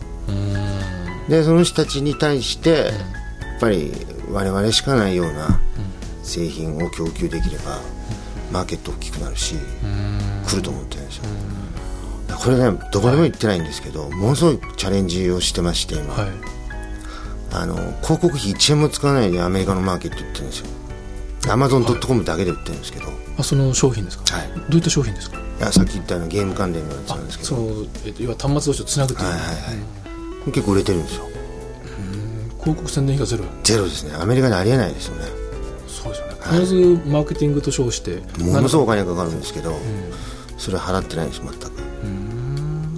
[1.28, 2.84] でその人たちに対してや
[3.56, 3.92] っぱり
[4.30, 5.60] 我々しかないような
[6.22, 7.80] 製品を供給できれば
[8.50, 9.56] マーケット大きくなるし
[10.46, 11.24] 来ると思ってるんですよ。
[12.38, 16.30] これねどこでも言ってないんですけどものすごいチャレンジをしてまして今、はい。
[17.50, 20.66] あの広告費1円も使わないでアメリカのマーケット売ってるんですよ
[21.50, 23.06] アマゾン .com だけで売ってるんですけど、
[23.38, 24.48] あその商品ですか、はい。
[24.48, 25.38] どういった商品ですか？
[25.38, 27.48] いやさっき言ったようなゲーム関連のやつなんですけど。
[27.48, 29.52] その、えっと、要は端末同士をつなぐという、はいはいは
[30.46, 30.52] い。
[30.52, 31.24] 結構売れてるんですよ。
[32.60, 33.44] 広告宣伝費がゼロ。
[33.64, 34.14] ゼロですね。
[34.14, 35.24] アメリカでありえないですよね。
[35.86, 36.34] そうですよね。
[36.40, 36.60] はい。
[36.60, 38.22] 必ずマーケティングと称して。
[38.42, 39.76] ものすごいお金がかかるんですけど、
[40.58, 41.72] それ払ってないんです全く。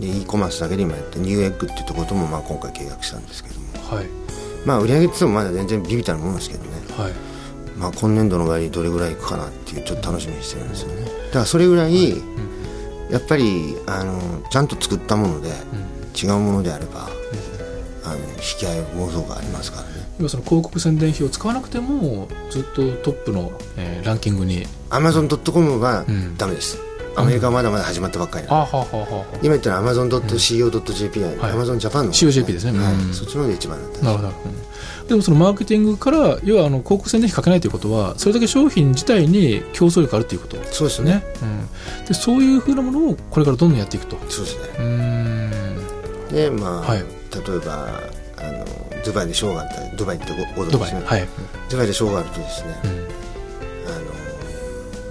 [0.00, 3.96] で e コマースだけで今やってニューエッグっていうところともまあ今回契約したんですけども。
[3.96, 4.06] はい。
[4.64, 6.70] まあ売り上げって言ってもまだ全然ビビたるもんですけどね。
[6.96, 7.12] はい
[7.81, 11.03] まあ今年度の終わりどれぐらいいくかなっていうちょっと楽しみにしてるんですよね。
[11.05, 12.11] だからそれぐらい、
[13.11, 15.49] やっぱりあのちゃんと作ったもので、
[16.21, 17.09] 違うものであれば、
[18.05, 19.88] あの引き合いものすごくありますからね。
[20.19, 26.37] 要はその広告宣伝費を使わなくてもずっとトップの、えーランキングにアマゾン .com はうん。
[26.37, 26.79] ダメです、
[27.16, 29.25] アメリカはまだまだ始まったばっかりなんであはははは。
[29.43, 31.38] 今言ったのは Amazon.co.jp ははい。
[31.53, 32.27] Amazon Japan の方。
[32.27, 32.79] COJP ですね。
[32.79, 32.93] はい。
[32.95, 33.14] うん。
[33.14, 34.35] そっちの方で一番だったんですなるほど、うん
[35.11, 40.57] でもそのマーケティングから要はあの広告宣伝費かけないということはそれだけ商品自体に競争力あるということ。
[40.66, 41.14] そうですね。
[41.14, 44.16] ね、うん、でそういうふうなものをこれからどんどんやっていくと。
[44.29, 45.51] そうですね。
[46.31, 46.99] でまあ、はい。
[46.99, 48.01] 例えば
[48.38, 48.64] あの
[49.05, 51.20] ドバイでショーがあったりドバイってご存知ですね、バイ。
[51.20, 51.29] はい、
[51.68, 52.90] ドバイでショーがあるとですね、うん。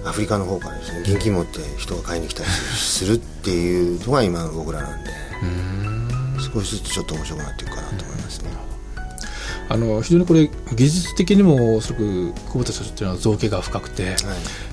[0.00, 5.10] あのアフリカの方からですね現金持って人が買いに来たりするっていうのが今の僕らなんで
[6.40, 7.99] 少しずつちょっと面白くなっていくかなと
[9.70, 14.16] あの非常にこれ技術的にもすごく久保田社長というのは造形が深くて、はい。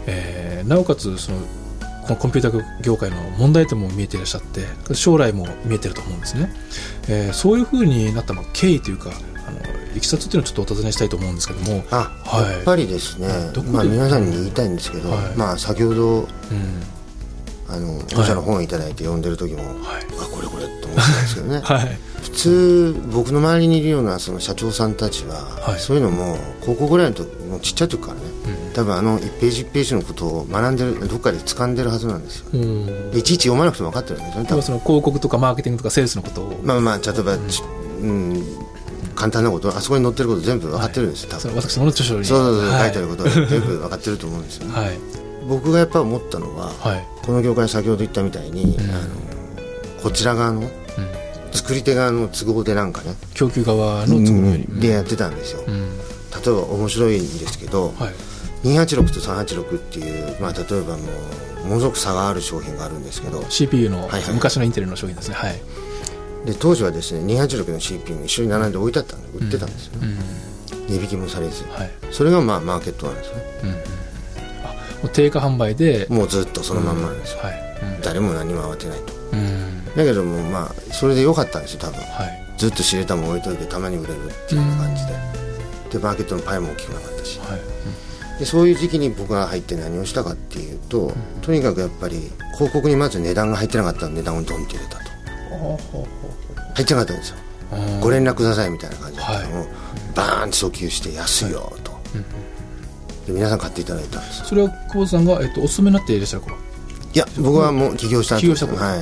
[0.08, 1.38] えーなおかつその
[2.08, 6.50] このコンピューター業界の問題点も見えていらっしゃって将来も見えてると思うんですね、
[7.10, 9.12] えーそういうふうになったまあ経緯というか
[9.48, 9.60] あの
[9.96, 12.52] いきさつっていうのをちょっとお尋ねしたいと思うんですけどもあ、はい。
[12.54, 13.28] やっぱりですね
[13.72, 15.36] まあ、皆さんに言いたいんですけど、はい。
[15.38, 16.28] まあ、先ほどうん
[17.69, 20.06] あの御社の本をいただいて読んでる時も、はい。
[20.19, 21.62] あこれこれと思ってたんですけどね。
[21.63, 21.99] はい。
[22.21, 25.80] 普通僕の周りにいるようなその社長さんたちは、はい。
[25.80, 28.21] そういうのも高校ぐらいの時もうちっちゃい時からね、
[28.73, 32.45] 多分あの1ページ1ページのことを学んでるどっかで掴んでるはずなんですよ。
[32.53, 33.12] うん。
[33.12, 37.63] でいちいち読まなくても分かってるんですよね多分その広告とかマーケティングとかセールスのことを、まあまあ例えば、ち
[38.01, 38.43] うん、
[39.15, 41.41] 簡単なことあそこに載ってること全部分かってるんですよ、多分。
[41.41, 42.25] その私の著書に。
[42.25, 42.82] そうそうそう、はい。
[42.84, 47.06] 書いてあることは全部分かってると思うんですよね、はい僕がやっぱ思ったのは、はい。
[47.26, 48.80] この業界先ほど言ったみたいに、ん。
[48.80, 50.70] あのこちら側の
[51.52, 55.98] 作り手側の都合でなんかね、供給側の都合より、でやってたんですよ、うん。
[55.98, 56.04] 例
[56.46, 58.14] えば面白いんですけど、はい。
[58.64, 61.04] 286と386っていう、まあ、例えばも
[61.64, 64.34] うものすごく差がある商品があるんですけど CPU のはいはい。
[64.34, 65.36] 昔のインテルの商品ですね。
[65.36, 65.62] はい、
[66.46, 70.18] で当時はですね286の CPU も一緒に並んで置いてあったんで売ってたんですよ、うん。
[70.88, 71.64] 値引きもされず。
[71.66, 71.92] はい。
[72.12, 73.44] それがまあマーケットなんですよね。
[73.64, 74.07] うん
[75.02, 77.54] もう定価販売でもうずっとそのまんまなんですよ、はい。
[78.04, 79.14] 誰も何も慌てないと。
[79.34, 82.00] うん、うんだけどもまあそれで良かったんですよ多分。
[82.02, 82.48] はい。
[82.58, 85.14] ずっと知れたもん置いといてたまに売れるっていう感じで。
[85.92, 87.40] でマーケットのパイも大きくなかったし。
[87.40, 88.40] はい。
[88.40, 95.04] でそういう時期に僕が入って何をしたかっていうと、とにかくやっぱり広告にまず値段が入ってなかったら値段をドンって入れたと。
[96.76, 97.38] 入ってなかったんですよ。
[97.40, 97.48] うん
[98.00, 99.68] ご連絡くださいみたいな感じだったのを、
[100.16, 101.92] バーンって訴求して安いよと、
[103.28, 106.58] で皆さん買っていただいたんですそれは久保田さんが、えっと、お勤めになっていらっしゃる頃
[107.13, 109.00] いや僕はもう起業した後起業した頃、はい。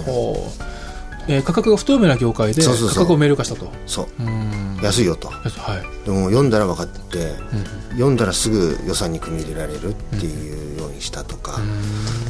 [1.27, 2.93] えー価格が不透明な業界でそうそうそう。
[2.93, 3.71] 価格を明瞭化したと。
[3.87, 4.07] そう。
[4.19, 4.79] うん。
[4.83, 5.29] 安いよと。
[5.29, 6.05] はい。
[6.05, 11.59] でも読んだら分かってうん読んだらすぐ予算に組み入れられるっていうようにしたとか、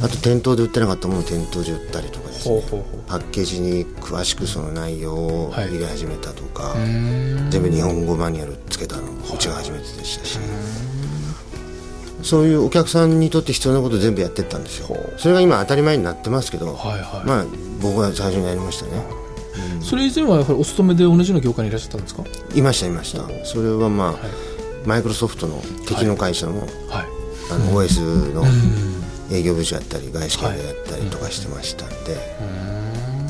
[0.02, 2.54] あと店頭で売ってなかったものを店頭で売ったりとかですね。
[2.54, 3.00] ほうほうほう。
[3.06, 7.48] パッケージに詳しくその内容を入れ始めたとか、うん。
[7.50, 10.38] 全部日本語マニュアルつけたのもうちが初めてでしたし、
[12.26, 14.88] そういうお客さんにとって必要なことを全部やってったんですよ。
[15.16, 17.26] それが今当たり前になってますけど、はいはい。
[17.26, 17.44] まあ
[17.80, 19.02] 僕が最初にやりましたね。
[19.80, 22.24] それ以前はやはりお勤めで同じような業界にいらっしゃったんですか？
[22.54, 23.22] いましたいました。
[23.46, 24.14] それはまあ、
[24.84, 26.68] マイクロソフトの敵の会社の,、はい。
[27.50, 28.96] あの OS のうん。
[29.34, 32.16] 営業部長やったり外資系でやったりとかしてましたんで、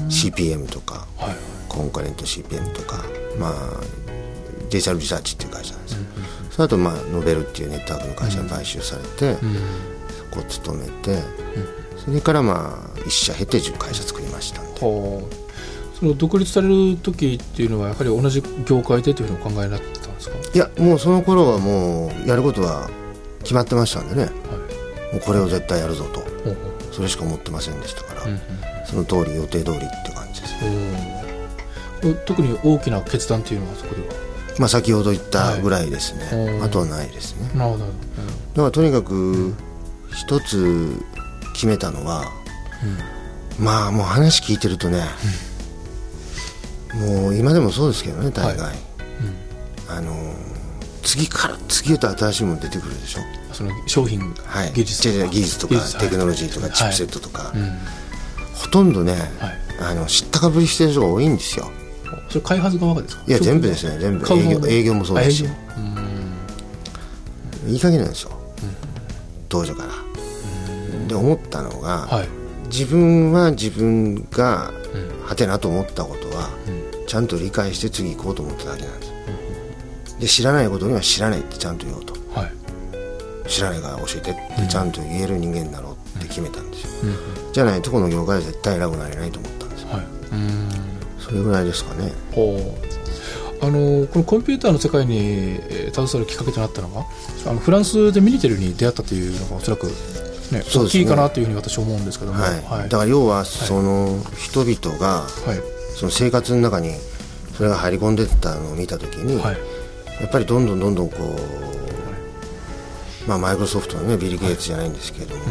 [0.08, 1.36] CPM とかはい。
[1.68, 3.02] コンカレント CPM とか
[3.38, 3.80] まあ
[4.70, 5.74] デジタルリサーチっていう会社
[6.56, 9.34] その後まあノベルっていうネットワークの会社に買収されて、
[10.08, 11.22] そこを勤めて、
[12.02, 15.28] それからまあ一社経て10会社作りましたんそ
[16.02, 20.36] の独立される時っていうのはやはり同じ業界でというふうにお考えになってたんですか？
[20.54, 22.88] いやもうその頃はもうやることは
[23.40, 24.22] 決まってましたんでね。
[24.22, 24.30] はい。
[24.30, 26.20] もうこれを絶対やるぞと。
[26.20, 26.56] ほうほう。
[26.92, 28.40] それしか思ってませんでしたから、うん
[28.86, 31.20] その通り予定通りって感じですね。
[32.02, 32.08] う。
[32.10, 34.25] ん特に大きな決断っていうのはそこでは？
[34.58, 37.50] まあ先ほど言ったぐらいですね、はいあとはないですね。
[37.54, 39.54] なるほど、だからとにかく
[40.14, 41.02] 一つ
[41.52, 42.24] 決めたのは、
[43.58, 45.04] まあもう話聞いてるとね、
[46.94, 48.74] もう今でもそうですけどね大概、
[49.88, 50.34] あの
[51.02, 53.20] 次から次へと新しいもの出てくるでしょ。
[53.52, 55.74] その商品、はい、技術とか。
[55.98, 56.74] テクノロジーとかはい。
[56.74, 57.78] チップセットとか、うん
[58.54, 59.58] ほとんどね、はい。
[59.80, 61.70] あの知ったかぶりしてる人が多いんですよ
[62.28, 63.22] それ開発側がですか？
[63.26, 63.98] いや全部ですね。
[63.98, 64.26] 全部。
[64.32, 65.44] 営業営業もそうですし
[67.66, 68.30] いい加減なんですよ、
[69.48, 69.88] 当初から、
[71.08, 72.28] で思ったのが、はい。
[72.68, 75.26] 自分は自分がうん。
[75.26, 76.48] はてなと思ったことは、
[77.08, 82.14] ちゃんと理解して次行こうと思っただけなんです、で知らないことには知らないってちゃんと言おうと。
[82.32, 82.52] はい。
[83.48, 87.10] 知らないから教えてってちゃんと言える人間になろうって決めたんですよ、
[87.46, 87.52] うん。
[87.52, 89.88] じゃないとこの業界は絶対偉くなれないと思ったんですよ。
[89.90, 90.06] はい。
[90.32, 90.68] うん
[91.26, 92.12] それぐらいですかね。
[93.62, 97.06] あのこのコンピューターの世界に、えー携わるきっかけとなったのが
[97.46, 102.88] あのフランスでミニテルに出会ったというのがおそらく、ね大きいかなというふうに私は思うんですけども、はい、はい。
[102.88, 105.28] だから要はその人々がはい。
[105.96, 106.90] その生活の中に
[107.56, 109.56] それが入り込んでったのを見た時に、はい。
[110.20, 111.16] やっぱりどんどんどんどんこ
[113.24, 115.42] う、まあ、マイクロソフトのねビル・ゲイツじゃないんですけれども、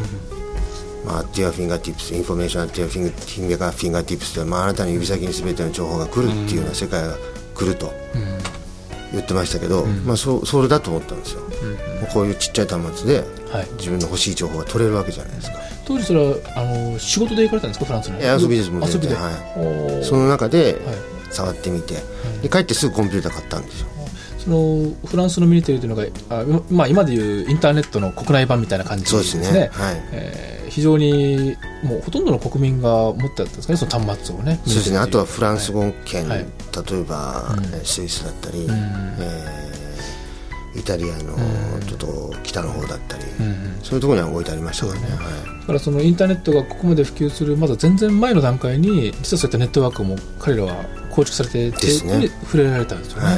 [1.05, 7.15] まあ、at your fingertips インフォメーション at your finger- finger- fingertips で、まあ、あなたの指先に全ての情報が来るっていうような世界が
[7.53, 7.93] 来ると
[9.13, 15.55] 言ってましたけど、まあ、そそれだと思ったんですよ、もうこういうちっちゃい端末ではい、自分の欲しい情報が取れるわけじゃないですか。
[15.85, 17.85] 当時それはあの仕事で行かれたんですか？
[17.85, 20.95] フランスに遊びですもん遊びで、全然はいその中ではい。
[21.31, 21.95] 触ってみて、
[22.41, 23.87] で帰ってすぐコンピューター買ったんですよ。
[24.39, 29.69] そのフランスのミニテルというのがあ、まあ、今でいうインターネットの国内版みたいな感じそうでねですすね。
[29.71, 29.95] はい。
[30.11, 34.59] えー非常にもうほとんどの国民が持ってたんですかねその端末をね。
[34.65, 34.97] そうですね。
[34.97, 36.39] あとはフランスス語圏、はい。
[36.39, 38.71] 例えば、えースイスだったり、ん。
[38.71, 39.65] えー
[40.77, 41.37] イタリアの
[41.87, 45.07] ちょっと北の方だったり、うんそういうところには置いてありましたからね。
[45.07, 45.15] はい。
[45.61, 53.37] だからそのインターネットがここまで普及するまだ全然前の段階に実はそういったネットワークも彼らは構築されていて触れられたんですよね、はい。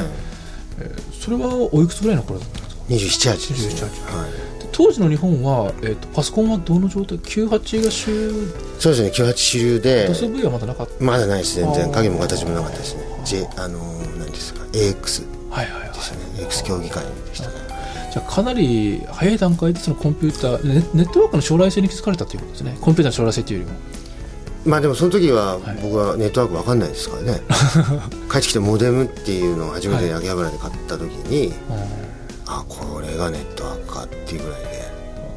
[1.12, 4.30] それはおいくつぐらいの頃だったんですか？27、8ですね、27はい、
[4.78, 8.30] 当時の日本は、えー、とパソコンはどの状態？98が主
[8.78, 11.04] そうですね98主流でドス V はまだなかった？
[11.04, 11.90] まだないです全然。
[11.90, 13.02] 影も形もなかったですね。
[13.24, 15.94] J あのー何ですか？AX ですはいはいはいね
[16.46, 17.54] AX 競技会でしたね。
[18.12, 22.78] じゃあかなり早い段階でそのコンピューターネネットワークの将来性に気づかれたということですね。
[22.80, 23.78] コンピューターの将来性というよりも。
[24.64, 25.78] まあでもその時ははい。
[25.82, 27.40] 僕はネットワーク分かんないですからね。
[28.30, 31.52] 帰ってきてモデムっていうのを初めて秋葉原で買った時に、
[32.50, 34.68] あこれがネットワークかっていうぐらいで。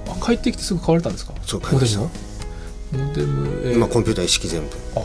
[0.09, 1.33] あ帰ってきてすぐ買われたんですか？
[1.45, 1.99] そう買いました。
[2.01, 2.09] モ
[3.13, 3.77] デムえー。
[3.77, 4.67] まあ、コンピューター一式全部。
[4.95, 5.03] あー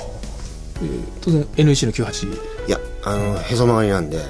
[0.82, 4.26] えー当然 NEC の98いやあのへそ曲がりなんで、はい。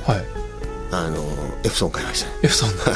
[0.93, 1.17] あの
[1.65, 2.29] エプソン買いました。
[2.39, 2.71] エプソン。
[2.71, 2.91] のは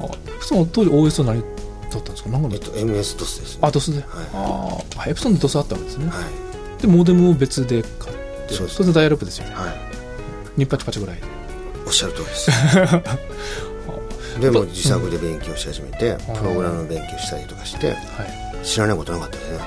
[0.00, 2.30] あエプソンは当時 OS は何だったんですか？
[2.30, 2.48] 何が？
[2.54, 3.58] えっと MS ドスですね。
[3.62, 4.00] あ、ドスで？
[4.00, 4.06] はい。
[4.34, 6.06] ああ、エプソンでドスあったわけですね。
[6.08, 6.12] は
[6.78, 6.82] い。
[6.82, 8.16] で、モデムを別で買っ
[8.48, 8.78] て、そうです。
[8.78, 9.54] 当然ダイヤルアップですよね。
[9.54, 9.66] は
[10.56, 10.60] い。
[10.60, 11.22] 2パチパチぐらいで。
[11.86, 12.50] おっしゃる通りです
[14.38, 17.96] でも自作で勉強し始めてプログラムの勉強したりとかしてはい。
[18.64, 19.58] 知らないことなかったですね。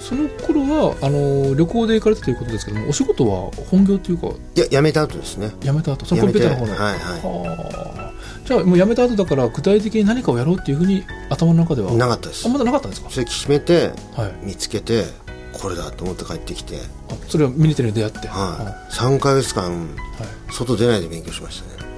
[0.00, 5.50] その頃は、あの、旅行で行かれたということですけども、お仕事は本業というか、いや辞めた後ですね。
[5.60, 6.72] 辞めた後、そのコンピューターの方の。
[6.82, 7.20] はいはい。
[7.20, 8.12] はあ
[8.46, 11.92] じゃあ、もう辞めた後だから、具体的に何かをやろうっていうふうに、頭の中では。
[11.92, 12.46] なかったです。
[12.46, 13.10] あ、まだなかったんですか？
[13.10, 14.46] それ決めてはい。
[14.46, 15.04] 見つけて
[15.52, 16.78] これだと思って帰ってきて、
[17.10, 20.52] あそれはミニテレに出会って、はい、3ヶ月間あはい。
[20.54, 21.88] 外出ないで勉強しましたね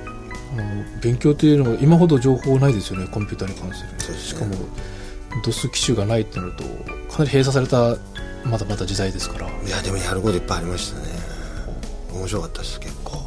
[0.52, 4.14] あの勉強というのも今ほど情報ないですよねコンピューターに関する。
[4.14, 4.20] ね。
[4.20, 4.54] しかも
[5.44, 7.96] DOS 機種がないってなるとかなり閉鎖された
[8.48, 9.46] まだまだ時代ですから。
[9.48, 11.06] いやでもやることいっぱいありましたね。
[12.12, 13.20] 面白かったです結構。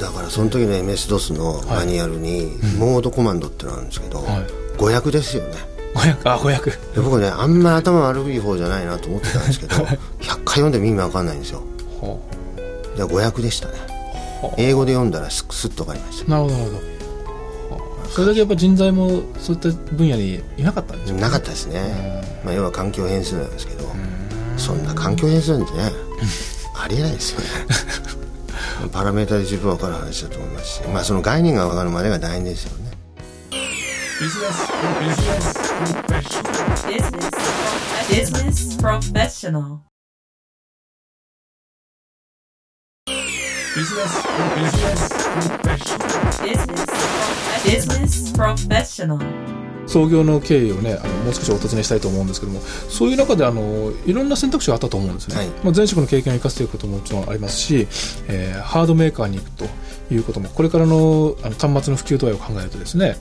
[0.00, 4.46] だからその時の MS-DOS のマニュアルにモードコマンドってのがあるんですけど、はい。
[4.76, 5.54] 500ですよね。
[5.94, 11.62] 500あ500で僕ねあんまり頭悪い方じゃないなと思ってたんですけど 100回読んでも意味わかんないんですよ。
[12.00, 12.18] は
[12.96, 13.74] で500でしたね。
[13.86, 13.93] は
[14.56, 16.30] 英語で読んだらスッスッと分かりました。
[16.30, 16.76] なるほどなるほど。
[16.76, 16.82] は
[18.04, 21.22] あそれだけやっぱ人材もそういった分野にいなかったんでしょうね。
[21.22, 23.84] なかったですね、まあ、要は環境変数なんですけど
[24.56, 25.90] そんな環境変数なんてね
[26.76, 27.46] ありえないですよね。
[28.92, 32.84] パラメータで十分分かる話だと思いますし、まあ、その概念が分かるまでが大変ですよね。
[34.20, 35.64] Business Professional.
[36.06, 37.24] Business Professional.
[38.08, 39.80] Business Professional.
[39.80, 39.93] Business
[43.74, 44.22] Business
[48.32, 49.18] Professional.
[49.88, 55.48] 創業の経緯をねあのもう少しお尋ねしたいと思うんですけどもそういう中であのいろんな選択肢があったと思うんですね、はい。
[55.64, 57.88] まあ、前職の経験を生かすということももちろんありますし、
[58.28, 59.64] えーハードメーカーに行くと
[60.12, 63.16] いうこともこれからのあの端末の普及度合いを考えるとですね、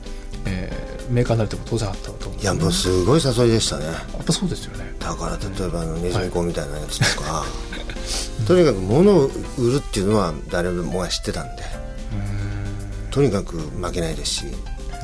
[0.45, 2.43] えーメーカーになるということも当然あったと思うね。
[2.43, 3.85] いやもうすごい誘いでしたね。
[3.85, 4.95] やっぱそうですよね。
[4.99, 7.45] だから例えばあのネズミ講みたいなやつとか、
[8.47, 9.25] とにかく物を
[9.57, 11.63] 売るっていうのは誰もが知ってたんで。
[13.11, 14.45] とにかく負けないですし、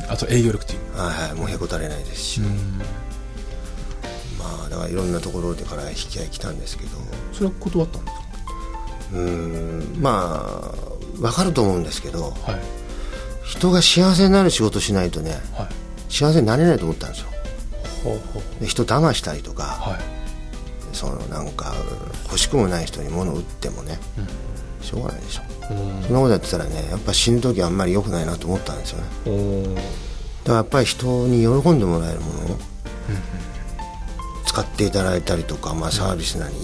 [0.08, 0.98] あと営業力っていう。
[0.98, 2.42] はいはい、もうへこたれないですし、
[4.40, 6.92] まあだからいろんなところでから引き合い来たんですけど。
[7.34, 8.18] それは断ったんです
[9.14, 12.32] うーんまあ分かると思うんですけど。
[12.32, 12.79] かはい
[13.50, 16.14] 人が幸せになる仕事しないとねはい。
[16.14, 17.28] 幸せになれないと思ったんですよ。
[18.04, 20.00] ほうほうで人騙したりとか、はい。
[20.94, 21.74] そのなんか
[22.26, 24.00] 欲しくもない人に物を売ってもね、
[24.82, 25.42] しょうがないでしょ。
[25.72, 26.04] うん。
[26.04, 29.76] そんなことやってたらねやっぱ死ぬ時あんまり良くないなと思ったんですよね。
[29.76, 32.58] だからやっぱり人に喜んでもらえるものを
[34.46, 36.56] 使っていただいたりとか、まあ、サービスなり、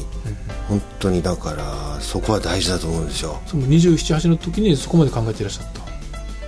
[0.68, 3.42] 本当にだからそこは大事だと思うんですよ。
[3.46, 5.85] その278の時にそこまで考えていらっしゃった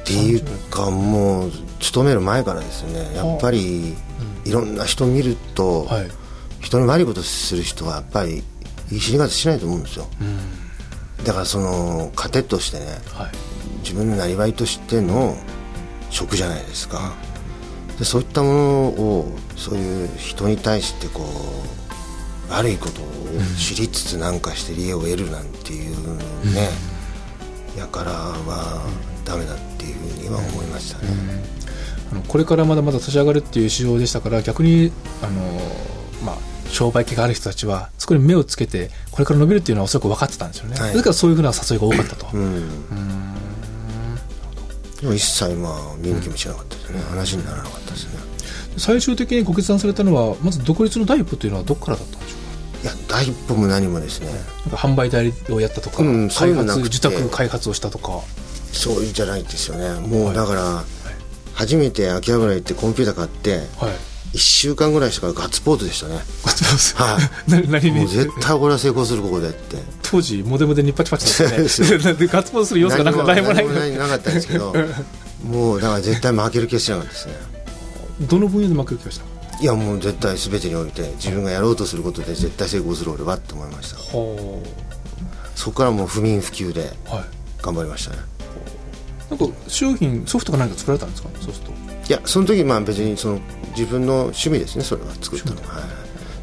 [0.08, 3.14] っていうかもう勤める前からですね。
[3.14, 3.94] やっぱり
[4.46, 6.08] いろんな人見ると、はい。
[6.62, 8.42] 人に悪いことする人はやっぱり
[8.90, 10.08] いい死に方しないと思うんですよ。
[11.26, 13.32] だからその糧としてねはい。
[13.84, 15.36] 自分のなりわいとしての
[16.10, 17.14] 職じゃないですか。
[18.00, 21.26] でそういったものをそういう人に対してこ
[22.50, 23.06] う悪いことを
[23.58, 26.18] 知りつつなんかして利益を得るなんていう
[26.54, 26.70] ね、
[27.78, 28.86] やからは
[29.26, 29.56] ダメだ。
[29.56, 29.77] って
[30.28, 31.08] いうふうには思いましたね、
[32.12, 35.42] あのこれからまだまだ立ち上がるっていう市場でしたから逆にあの、
[36.24, 36.38] まあ、
[36.70, 40.94] 商売気がある人たちはそこに目をつけてこれから伸びるっていうのはおそらく分かってたんですよね、はい。
[40.96, 42.70] だからそういうふうな誘いが多かったと、うん。
[45.02, 48.20] でも一切まあ見向きもしなかったですね、話にならなかったですね。
[48.78, 52.84] 最終的にご決断されたのはまず独立の第一歩というのはどこからだったんでしょうか？
[52.84, 54.30] いや第一歩も何もですね。
[54.70, 58.22] 販売代理をやったとか、うん開発自宅開発をしたとか
[58.72, 60.00] そういうんじゃないですよね。
[60.08, 60.84] もうだから、
[61.54, 63.92] 初めて秋葉原行ってコンピューター買ってはい。
[64.34, 66.16] 1週間ぐらいしてからガッツポーズでしたね。
[66.44, 66.96] ガッツポーズ？
[67.02, 68.00] は な何に？
[68.00, 69.78] もう絶対これは成功するここでって。
[70.04, 72.04] 当時モデモデにパチパチですそうよ。
[72.04, 73.68] ねでガッツポーズする要素がなんか何もない。
[73.68, 74.74] 何もなかったんですけど。
[75.44, 77.34] もうだから絶対負ける気がしなかったですね。
[78.22, 79.60] どの分野で負ける気がした？
[79.60, 83.98] いやもう絶対全てにおいて自分がやろうとすることで絶対成功する俺はって思いました。
[83.98, 84.62] は
[85.56, 86.94] そこからもう不眠不休で
[87.64, 88.18] 頑張りましたね
[89.30, 91.30] なんか商品ソフトか何か作られたんですか？
[91.42, 91.72] そうすると。
[91.72, 93.40] いやその時まあ別にその
[93.72, 95.62] 自分の趣味ですねそれは作ったの。
[95.62, 95.84] は、はい、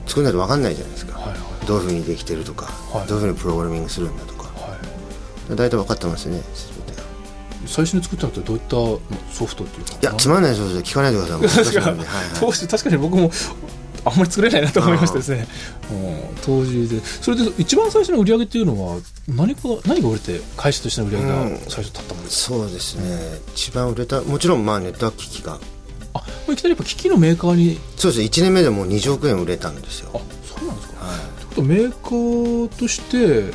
[0.07, 4.45] 作らないと分かんないじゃないですか、はいはいどういうふうにできてるとか、はいどういうふうにプログラミングするんだとか。
[4.61, 4.77] は
[5.51, 6.43] い大体分かってますよね
[7.67, 8.77] 最初に作ったのってどういった
[9.33, 9.93] ソフトっていうか？
[9.95, 11.97] いやつまんないそうです聞かないでくださいはい。
[12.39, 13.31] 当時確かに僕も
[14.05, 15.47] あんまり作れないなと思いましたですね、
[15.91, 21.59] うん、当時でそれで一番最初の売り上げっていうのは何か何が売れて会社としての売り上げがうん。
[21.69, 23.39] 最初立ったものですか、そうですね。
[23.55, 25.59] 一番売れたもちろんまあネットワーク機器が。
[26.15, 28.27] あもういきなりやっぱ機器のメーカーにそうですね。
[28.27, 30.11] 1年目でもう20億円売れたんですよ。
[30.15, 31.05] あそうなんですか。
[31.05, 33.53] はということはメーカーとして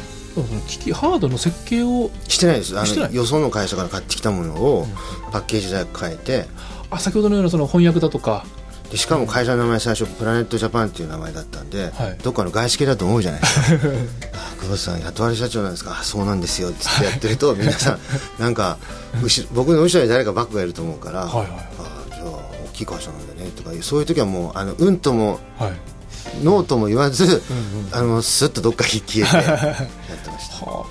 [0.68, 2.78] 機器ハードの設計をいしてないです。
[2.80, 3.10] あしてない。
[3.10, 4.88] のよその会社から買ってきたものを
[5.32, 6.48] パッケージだけ変えて。
[6.92, 8.46] あ先ほどのようなその翻訳だとか
[8.92, 12.18] でしかも会社の名前最初プラネットジャパンっていう名前だったんで、はい。
[12.24, 13.62] どっかの外資系だと思うじゃないですか。
[14.34, 15.98] あ久保田さん雇われ社長なんですか？
[16.00, 16.70] あそうなんですよ。
[16.70, 18.00] ってやってると 皆さん
[18.40, 18.78] なんか
[19.22, 25.72] 後ろ僕の後ろに誰かバックがいると思うから、はいはいあじゃあ大きい会社なんだねとかそういう時はもうあのうんともはい。
[26.44, 27.42] ノーとも言わず、うんうん。
[27.92, 30.66] あのスッとどっかに消えて やってました。
[30.66, 30.90] はあ、か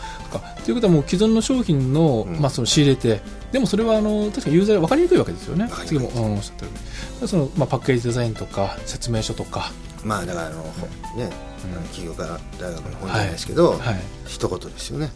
[0.69, 2.41] ということはもう既存の商品の,、うん。
[2.41, 5.67] まあその仕入れてでもそれはあの確かにユーザーに分かりにくいわけですよね。
[5.87, 6.73] 次も、うん、おっしゃったよ
[7.19, 7.29] うに。
[7.29, 9.73] その、まあ、パッケージデザインとか説明書とか、
[10.05, 10.63] まあだからあの、
[11.17, 11.31] ね、
[11.65, 13.97] あの企業家大学の本じゃないですけど、はい、
[14.27, 15.11] 一言ですよね。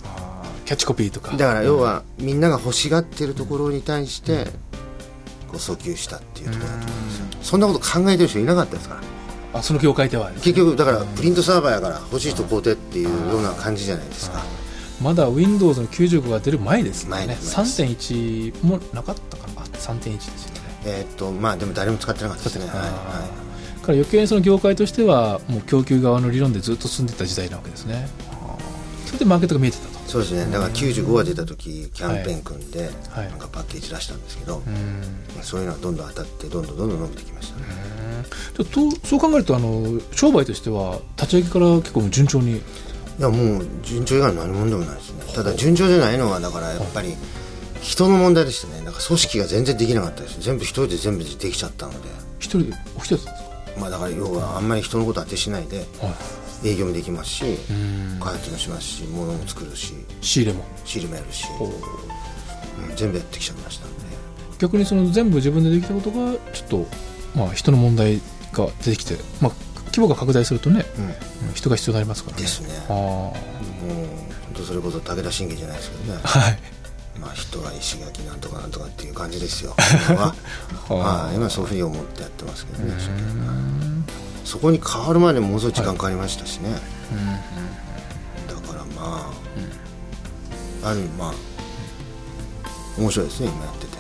[0.65, 1.37] キャッチコピーとか。
[1.37, 4.47] だから要は、みんなが欲しがってるところに対して、
[5.49, 7.25] こう訴求したっていうところだと思うんですよ。
[7.43, 9.03] そんなこと考えてる人いなかったですから。
[9.53, 14.43] あその業界では結局だからプリントサーバーやから欲しい人買うてっていうような感じじゃないですか
[15.03, 17.27] まだ Windows の95が出る前ですよね。
[17.27, 17.57] 前です。
[17.57, 17.83] 前です
[18.13, 19.63] 3.1もなかったかな？
[19.63, 20.61] あ3.1ですよね。
[20.85, 22.67] えーっとまあでも誰も使ってなかったですね。
[22.67, 22.83] はいは
[23.83, 28.09] から余計にその業界としてはもう供給側の理論でずっと進んでた時代なわけですね。
[29.07, 29.91] それでマーケットが見えてたと。
[29.91, 30.53] いそうですね。
[30.53, 33.29] だから95が出た時キャンペーン組んで、はい。
[33.29, 35.43] なんかパッケージ出したんですけど、うん。
[35.43, 37.65] そういうのはどんどん当たってどんどんどんどん伸びてきましたね。
[38.55, 38.65] と
[39.07, 42.63] そう考えるとあの商売としては立ち上げから結構順調に
[43.23, 45.33] いやもう順調以外の何者でもないですね。
[45.33, 47.15] ただ順調じゃないのはだからやっぱり
[47.81, 48.85] 人の問題でしたね。
[48.85, 50.41] なんか組織が全然できなかったです。
[50.41, 52.09] 全部一人で全部できちゃったので。
[52.41, 53.29] 一人でお一人です
[53.79, 55.87] まあだから要はあんまり人のこと当てしないで
[56.65, 58.19] 営業もできますしうん。
[58.21, 60.65] 開発もしますし物も作るし仕入れも。
[60.85, 61.69] 仕入れもやるし、う
[62.93, 64.01] ん全部やってきちゃいましたんで。
[64.59, 66.87] 逆にその全部自分でできたことがちょっと、
[67.37, 68.21] まあ、人の問題
[68.53, 69.53] が出てきて、まあ、
[69.93, 71.05] 規模が拡大するとね、うん。
[71.05, 71.13] うん
[71.55, 72.43] 人が必要になりますからね。
[72.43, 72.69] ですね。
[72.89, 76.21] あもう本当それこそ武田信玄じゃないですけどね。
[76.25, 76.59] あ はい。
[77.21, 79.77] まあ人は石垣なんとかなんとかっていう感じですよ。
[80.09, 80.27] 今は。
[80.27, 80.35] は
[80.89, 81.37] あはい。
[81.37, 82.95] 今そういうふうに思ってやってますけどね
[84.45, 86.71] そこに変わるまでものすごい時間かかりましたしね、
[88.49, 89.31] だからま
[90.83, 91.35] あ、ある意味まあ
[92.99, 93.93] 面白いですね今やってて。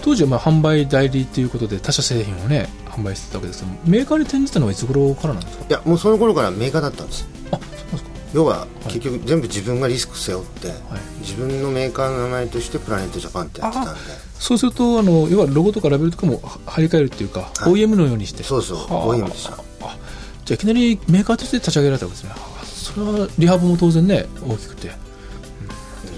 [0.00, 2.68] 当時はまあ販売代理ということで他社製品をね
[2.98, 5.64] 販売してたわけですけどメーカーに転じたのはいつ頃からなんですか？
[5.68, 7.28] いやもうその頃からメーカーだったんです。
[7.50, 8.10] あそうなんですか？
[8.34, 10.78] 要は結局全部自分がリスク背負って、はい。
[11.20, 14.00] 自分のメーカーの名前としてプラネットジャパンってやってたんで。
[14.38, 17.26] そうするとあの要はロゴとかラベルとかもは張り替えるってい。
[17.26, 18.42] うか、はい OEM のようにして。
[18.42, 19.06] そうそうはあ。
[19.06, 19.54] OEM でした。
[19.54, 19.96] あ
[20.44, 22.30] じゃあいきなりメーカーとして立ち上げられたわけですね。
[22.30, 24.88] はあそれはリハブも当然ね大きくて、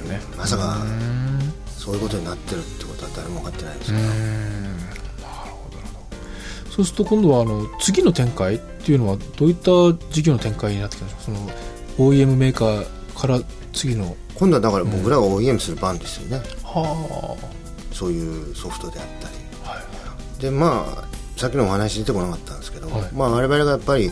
[0.02, 0.20] うん、ね。
[0.36, 1.52] まさかうん。
[1.66, 4.04] そういうことになってるってことは誰も分かってないですから、
[6.80, 9.70] そうすると今度はあの次の展開っていうのはどういった
[10.10, 13.38] 事業の展開になってきたんでしょうその OEM メーカーから
[13.74, 14.16] 次の。
[14.34, 17.36] 今度はだから僕らが OEM する番ですよね、は
[17.92, 19.34] そういうソフトであったり。
[19.66, 21.04] あはいでまあ
[21.36, 23.12] さっきのお話出てこなかったんですけど、はい。
[23.12, 24.10] まあ我々がやっぱり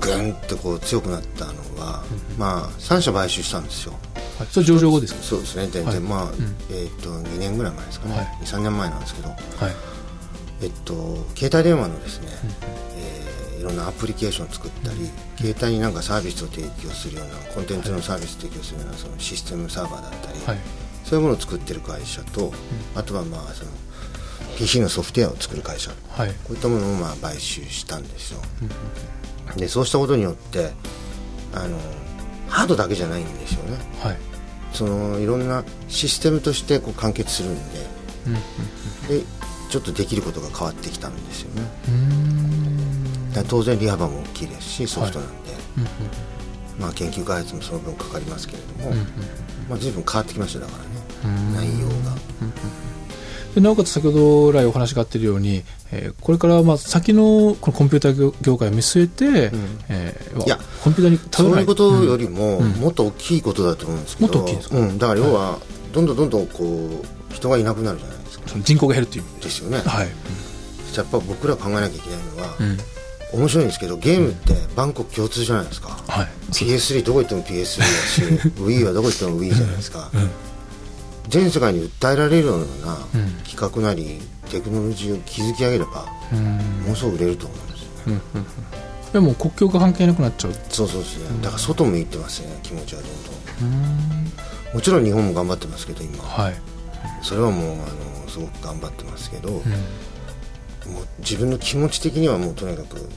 [0.00, 2.04] グンってこう強くなったのは、
[2.36, 3.94] まあ3社買収したんですよ。
[4.38, 4.48] はい。
[4.50, 5.22] それ上場後ですか？
[5.22, 5.68] そうですね。
[5.68, 6.00] 全然、はい。
[6.00, 6.28] まあ、ん。
[6.70, 8.26] えっ、と2年ぐらい前ですかね、はい。
[8.42, 9.28] 23年前なんですけど。
[9.30, 9.38] はい
[10.62, 12.28] えっと携帯電話のですね、
[12.96, 20.58] えーいろんなアプリケーションを作ったり、携帯になんかサービスを提供するようなコンテンツのサービスを提供するようなそのシステムサーバーだったり、はい。
[21.04, 22.54] そういうものを作ってる会社と、
[22.94, 23.70] あとはまあその
[24.56, 25.90] PC のソフトウェアを作る会社。
[26.08, 26.28] はい。
[26.30, 28.40] こういったものをまあ買収したんですよ、
[29.56, 30.72] でそうしたことによって
[31.52, 31.76] あの
[32.48, 33.76] ハードだけじゃないんですよね。
[34.02, 34.16] はい。
[34.72, 37.86] そのいろんなシステムとしてこう完結するんで。
[38.26, 38.34] うん。
[39.18, 39.24] で
[39.70, 41.62] ちょっとできることが変わってきたんですよね。
[43.48, 45.80] 当然リハバも大きいですしソフトなんで、う
[46.80, 49.06] んまあ、研究開発もその分かかりますけれども、うんうん
[49.68, 50.90] まあ、随分変わってきましただからね。
[51.24, 51.54] うん。
[51.54, 51.94] 内容が。
[53.54, 55.62] でなおかつ先ほど来お話があっているように、
[55.92, 59.30] えーこれからまあ先のこのコンピューター業業界を見据えて、ん。
[59.88, 62.70] えーいやコンピューターにそういうことよりも、うん。
[62.72, 64.32] もっと大きいことだと思うんですけど。
[64.32, 64.78] もっと大きいですか？
[64.78, 65.58] うん、だから要は、
[65.92, 68.16] どんどんどんどんこう人がいなくなるじゃない
[68.50, 69.24] その人口が減るっていう。
[69.40, 70.08] ですよね、はい、
[70.96, 72.78] やっぱ僕ら考えなきゃいけないのは、うん。
[73.40, 76.26] 面白いんですけどゲームって万国共通じゃないですか、はい。
[76.50, 78.22] PS3 どこ行っても PS3 だし
[78.56, 80.30] Wii はどこ行っても Wii じゃないですか、うん。
[81.28, 82.64] 全世界に訴えられるような
[83.14, 83.30] うん。
[83.44, 84.20] 企画なり
[84.50, 86.56] テクノロジーを築き上げればうん。
[86.82, 87.88] ものすごく売れると思うんですよ。
[87.88, 88.46] ね、うんうんうん。
[89.12, 90.54] でも国境が関係なくなっちゃう。
[90.70, 94.74] そうそうですねだから外向いてますね気持ちはどんどん。
[94.74, 96.24] もちろん日本も頑張ってますけど今。
[96.24, 96.54] はい、
[97.22, 99.56] それはもうあのすごく頑張ってますけど、うん。
[100.92, 103.08] もう自分の気持ち的にはもうとにかく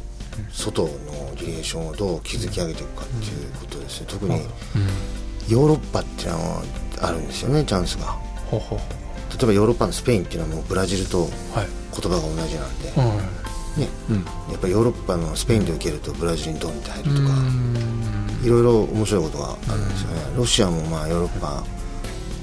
[0.52, 0.90] 外の
[1.38, 4.42] リレーションをどう築き上げていくかっていうことですね特に
[5.48, 6.64] ヨーロッパっていうのは
[7.02, 8.18] あるんですよねチャンスが。
[8.52, 8.58] 例
[9.44, 11.30] えばヨーロッパのスペインっていうのはもうブラジルとはい。
[11.94, 13.82] 言葉が同じなんで、うん。
[13.82, 14.16] ね、うん。
[14.52, 18.44] やっぱりヨーロッパのスペインで受けるとブラジルにドンって入るとか、うん。
[18.44, 21.64] いろいろ面白いことがあるんですよね、ロシアもまあヨーロッパ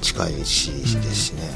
[0.01, 1.49] 近いしですしね、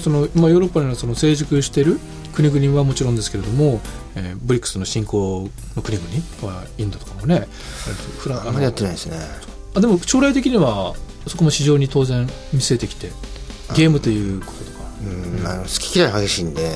[0.00, 1.98] その、まあ、ヨーロッパのその成熟している
[2.34, 3.80] 国々はもちろんですけれども、
[4.14, 7.46] えー、ブリックスの新興の国々はインドとかもね
[8.18, 9.16] フラあんまりやってないですね。
[9.74, 10.94] あでも将来的には
[11.26, 13.10] そこも市場に当然見据えてきて
[13.74, 15.46] ゲームということうん。
[15.46, 16.70] あの好き嫌い激しいんで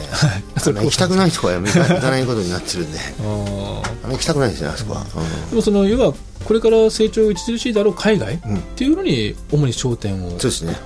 [0.56, 2.98] 行きたくないとこはやめ行かないことになってるんで。
[4.04, 6.14] あ行きたくないですねあそこは、うん、でもその要は
[6.44, 8.38] これから成長著しいだろう海外、っ
[8.74, 10.30] ていうのに主に焦点を。
[10.30, 10.76] そうですね。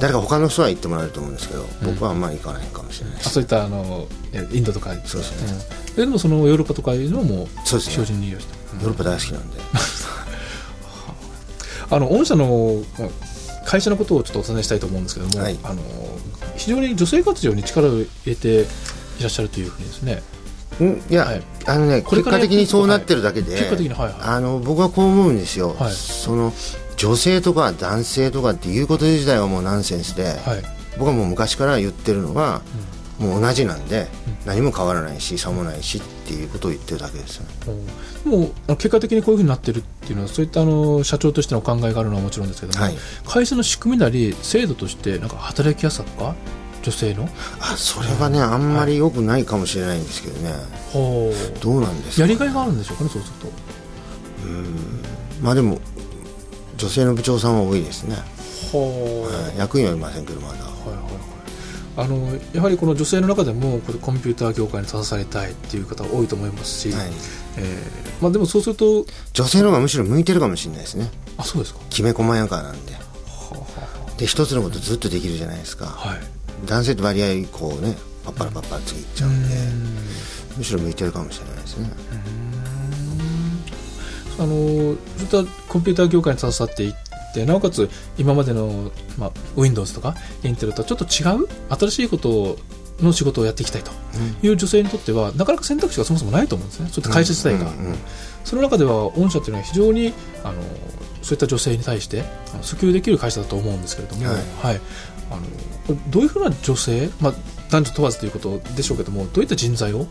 [0.00, 4.06] 誰か他の人は行ってもらえると思うんですけど、僕はあんまり行かないかもしれないあそういったあの
[4.52, 4.90] インドとか。
[5.04, 7.92] そうですね、でもそのヨーロッパとかいうのもそうですね。
[7.92, 9.58] 標準に利用してヨーロッパ大好きなんで。
[11.90, 12.82] あの御社の
[13.68, 15.82] 会社のことをちょっとお尋ねしたいと思うんですけども、はい、あの
[16.56, 18.64] 非常に女性活動に力を入れてい
[19.20, 20.22] らっしゃるというふうにですね。
[21.10, 26.52] いや、はい、あのね結果的にそうなってるだけで、結果的に、はいはい、あの僕はこう思うんですよ、はい、その
[26.96, 30.36] 女性とか男性とかっていうこと自体はもうナンセンスで、はい、
[30.98, 32.62] 僕はもう昔から言ってるのは、
[33.20, 37.54] うん、もう同じなんで、うん、何も変わらないし差もないしっていうことを言ってるだけですよね、
[38.26, 42.94] うん、もう結果的にこういうふうになってるっていうのはそういったあの社長としての考えがあるのはもちろんですけども、はい、
[43.26, 46.34] 会社の仕組みなり制度としてなんか働きやすさとか
[46.82, 47.28] 女性の？
[47.60, 50.58] あそれはねあんまりよくないかもしれないんですけどね、は
[51.56, 53.48] い、どうなんですか、やりがいがあるんでしょうかねそうすると。
[54.44, 55.02] うん。
[55.42, 55.78] まあでも
[56.76, 58.16] 女性の部長さんは多いですね。
[58.72, 61.17] はあ、役員はいませんけどまだ、はいはい
[61.98, 62.16] あの
[62.54, 67.08] やはりこの女性の中でもこれコンピューター業界に立たされたいっていう方多いと思いますし、はい、
[67.56, 71.10] えー、まあ、でもそうすると女性の方がむしろ向いてるかもしれないですね。
[71.36, 71.80] あそうですか。
[71.90, 73.00] きめ細やかなんで、は
[74.06, 76.18] あ、で一つのことずっとできるじゃないですか、はい、
[76.66, 79.56] 男性と割合こうねパッパラパッパラ次いっちゃうんで
[80.56, 81.90] むしろ向いてるかもしれないですね。
[84.38, 84.96] あのそういっ
[85.26, 86.94] たコンピューター業界に携わっていっ
[87.32, 92.58] てなおかつ今までの、まあ、Windows とかインテルとはちょっと違う新しいこと
[93.00, 93.92] の仕事をやっていきたいと
[94.42, 97.70] いう女性にとっては、なかなか選択肢がそもそもないと思うんですね、そういった会社自体が。
[98.44, 100.12] その中では、御社というのは非常に
[100.42, 100.62] あの
[101.22, 102.22] そういった女性に対して
[102.62, 104.80] 訴求できる会社だと思うんですけれども、はい、はい、
[105.30, 107.34] あのどういうふうな女性、まあ、
[107.70, 110.06] 男女問わずということでしょうけどもどういった人材を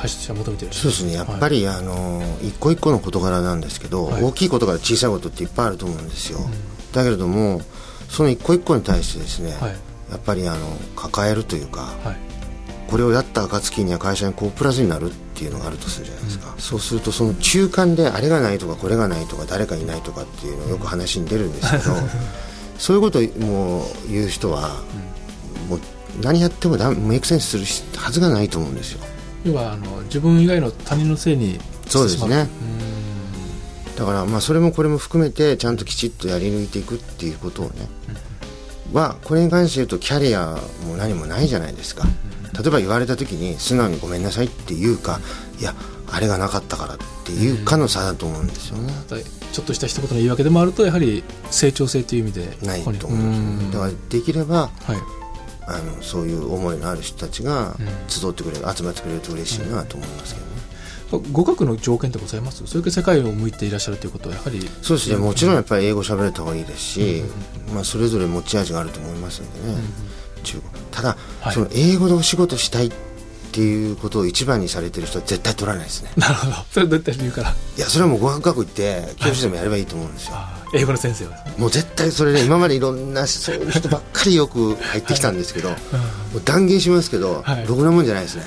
[0.00, 0.74] 会社としては求めている。
[0.74, 1.12] そうですね。
[1.12, 7.60] やっぱり、はい、あの一個一個の事柄なんですけど、はい、大きいことから小さいことっていっぱいあると思うんですよ、うん、だけれども
[8.08, 9.70] その一個一個に対してですね、はい、
[10.10, 11.94] やっぱりあの抱えるというか、
[12.90, 21.94] これをやった暁には会社にこうプラスになるっていうのがあるとするじゃないですか、うん、そうするとその中間であれがないとかこれがないとか誰かいないとかっていうのをよく話に出るんですけど、
[22.78, 24.82] そういうことをもう言う人は、
[25.68, 25.80] もう
[26.20, 29.00] 何やってもだメイクセンスするはずがないと思うんですよ
[29.44, 32.48] 要はあの自分以外の他人のせいにそうですね。
[33.96, 37.88] だからまあそれもこれも含めてちゃんときちっとやり抜いていくっていうことをね、
[38.90, 42.04] うん、はこれに関して言うとキャリアも何もないじゃないですか、
[42.54, 45.20] 例えば言われた時に素直にごめんなさいっていうか
[45.58, 45.74] いや
[46.10, 49.22] あれがなかったからっていうかの差だと思うんですよね、うん、
[49.52, 53.72] ちょっとした一言の言い訳でもあるとやはり成長性という意味でないと思うんですよね。
[53.72, 55.19] だからできれば、はい
[55.74, 57.76] あのそういう思いのある人たちが
[58.08, 60.50] 集ってくれる、うん、集まってくれると嬉しいなと思いますけどね。
[61.32, 62.64] 語学の条件ってございます？
[62.66, 65.16] それから世界を向いていらっしゃるということはやはりそうですね。
[65.16, 67.24] もちろんやっぱり英語喋れた方がいいですし、
[67.68, 69.74] うん、まあ、それぞれ持ち味があると思いますんでね、
[70.36, 72.92] うん、中国ただ、はい、その英語でお仕事したいっ
[73.52, 81.36] ていうことを一番にされてる人は絶対取らないですねなるほどそれどういった理由からいやそれはもう語学学校行って教師でもやればいいと思うんですよ、はい英語の先生は。
[81.58, 85.74] もう絶対それね 今までいろんなそういう人ばっかりよく入ってきたんですけど、は
[86.32, 88.44] いもう断言しますけど、はい、ろくなもんじゃないですね。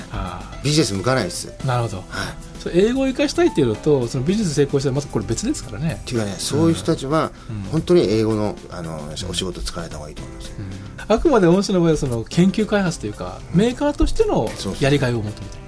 [0.62, 1.52] ビジネス向かないです。
[1.64, 6.00] なるほど、はい、英語を生かしたいっていうのとそのビジネス成功したらまたこれ別ですからね。
[6.00, 6.34] っていうかね。
[6.38, 7.30] そういう人たちは
[7.70, 14.48] 本当に英語のあのお仕事使われた方がいいと思います、うん、あくまで御社の場合はその研究開発というか、メーカーとしての
[14.80, 15.64] やりがいを求めて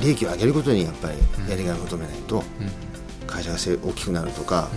[0.00, 2.42] 利益を上げることにやっぱりやりがいを求めないと、
[3.26, 4.68] 会社が大きくなるとか、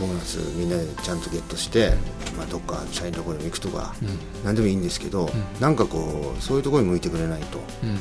[0.00, 1.92] ボーナスみんなでちゃんとゲットして、
[2.36, 4.08] まあ、どっか社員のところに行くとか、うん、
[4.44, 7.98] 何でもいいんですけど、うん、なんかこうそういうところに向いてくれないと、うん、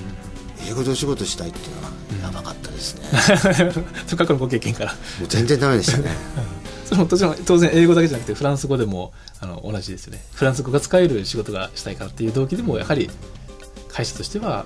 [0.67, 1.91] 英語でお仕事したいっていうのは
[2.23, 4.93] やばかったですね、 せっかくのご経験から。
[4.93, 6.11] もう全然ダメでしたね。
[6.85, 10.23] それも当然英語だけじゃなくてフランス語でもあの同じですね。
[10.33, 13.09] フランス語が使える仕事がしたいからっていう動機でもやはり
[13.89, 14.65] 会社としては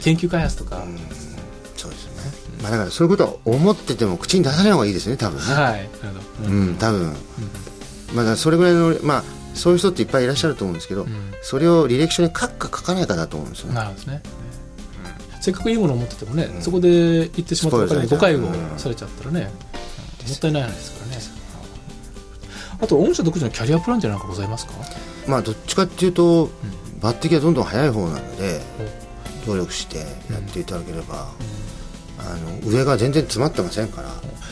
[0.00, 1.27] 研究開発とか、そうですね、
[2.62, 5.54] まあ、だからそういうことを思ってても口に出さない方がいいですね多分ね。
[5.54, 5.88] はい
[6.46, 7.16] うん、多分、
[8.14, 11.06] まあそれぐらいのまあそういう人っていっぱいいらっしゃると思うんですけど、
[11.42, 13.74] それを履歴書に書くか書かないかだと思うんですよね。
[13.74, 14.22] なるほどね。
[15.40, 16.88] せっかくいいものを持っててもね、そこで
[17.20, 19.50] 行ってしまったら誤解をされちゃったらね、
[20.26, 21.22] もったいないですからね。
[22.80, 24.72] あと御社独自のキャリアプランって何かございますか？
[25.26, 26.50] まあどっちかっていうと、
[27.00, 28.60] 抜擢はどんどん早い方なので
[29.46, 30.04] 努力してや
[30.38, 31.28] っていただければ、
[32.18, 34.08] あの上が全然詰まってませんから。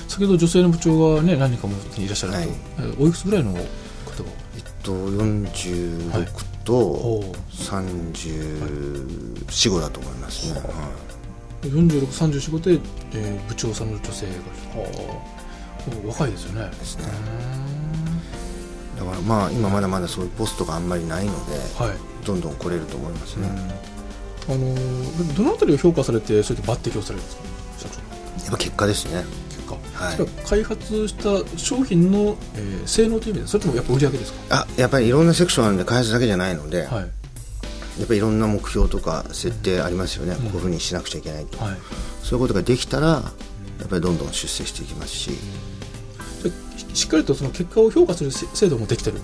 [0.09, 2.49] 先ほど女性の部長がね何人かもいらっしゃると、はい。
[2.49, 3.63] えーおいくつぐらいの方が？
[4.57, 7.37] えっと46とおー
[9.51, 10.91] 345だと思いますね、は
[11.63, 12.81] 4635で、
[13.15, 14.33] えー部長さんの女性が。
[14.81, 14.87] は
[15.23, 16.67] あ若いですよね。
[16.67, 17.05] いですね。
[18.99, 21.97] だからまあ今まだまだそういうポストがあんまりないのではい。
[22.25, 23.47] どんどん来れると思いますね、
[24.49, 27.43] あのーどのあたりを評価されてそうやって抜擢をされるんですか？
[28.45, 29.25] やっぱ結果ですね。
[29.51, 30.47] 結果、はい。
[30.47, 34.39] 開発した商品の、えー性能という意味でそれともやっぱ売り上げですか？
[34.63, 37.11] あやっぱりいろんなセクションあるんで開発だけじゃないので、はい。
[37.99, 41.77] やっぱりいろんな目標とか設定ありますよね、こういうふうにしなくちゃいけないと、はい。
[42.23, 43.23] そういうことができたらや
[43.87, 45.31] っぱりどんどん出世していきますし、
[46.43, 46.51] で
[46.95, 49.19] ししっかりとその結果を評価するせ制度もできてる？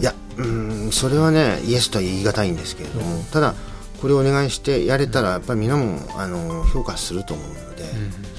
[0.00, 3.54] いやうーんそれはねイエスとは言い難いんですけれども、ただ
[4.00, 7.84] これをお願いしてやれたらやっぱり皆もあの評価すると思うので、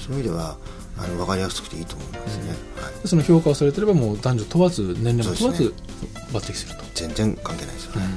[0.08, 0.56] そういう意味では
[0.96, 5.74] あの分かりやすくていいと思いますね、はい、でその評価をされてればもう男女問わず年齢も問わず
[6.32, 6.84] 抜擢すると。
[6.94, 8.08] 全然関係ないですよね、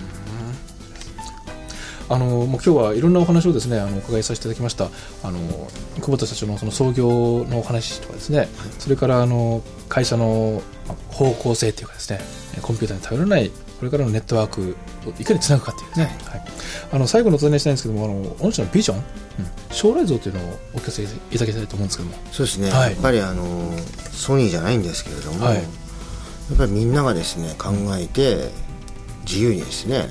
[2.09, 4.85] あのもう今日はいろんなお話をですねあのお伺いさせていただきました。
[5.23, 5.39] あの
[5.97, 12.19] 久保田社長のその創業のお話とかですね、それからあの会社のまあ方向性というかですね
[12.61, 14.75] コンピューターに頼らないこれからのネットワーク
[15.07, 16.41] をいかにつなぐかというですね、はい。
[16.93, 19.03] あの最後のお尋ねしたいんですけどもあの御社のビジョン、うん
[19.71, 22.15] 将来像というのをお聞かせいただきたいと思うんですけども。
[22.31, 22.91] そうですね、はい。
[22.91, 23.71] やっぱりあの
[24.11, 25.55] ソニーじゃないんですけれども、はい。
[25.55, 28.51] やっぱりみんながですね考えて
[29.21, 30.07] 自由にですね、やっ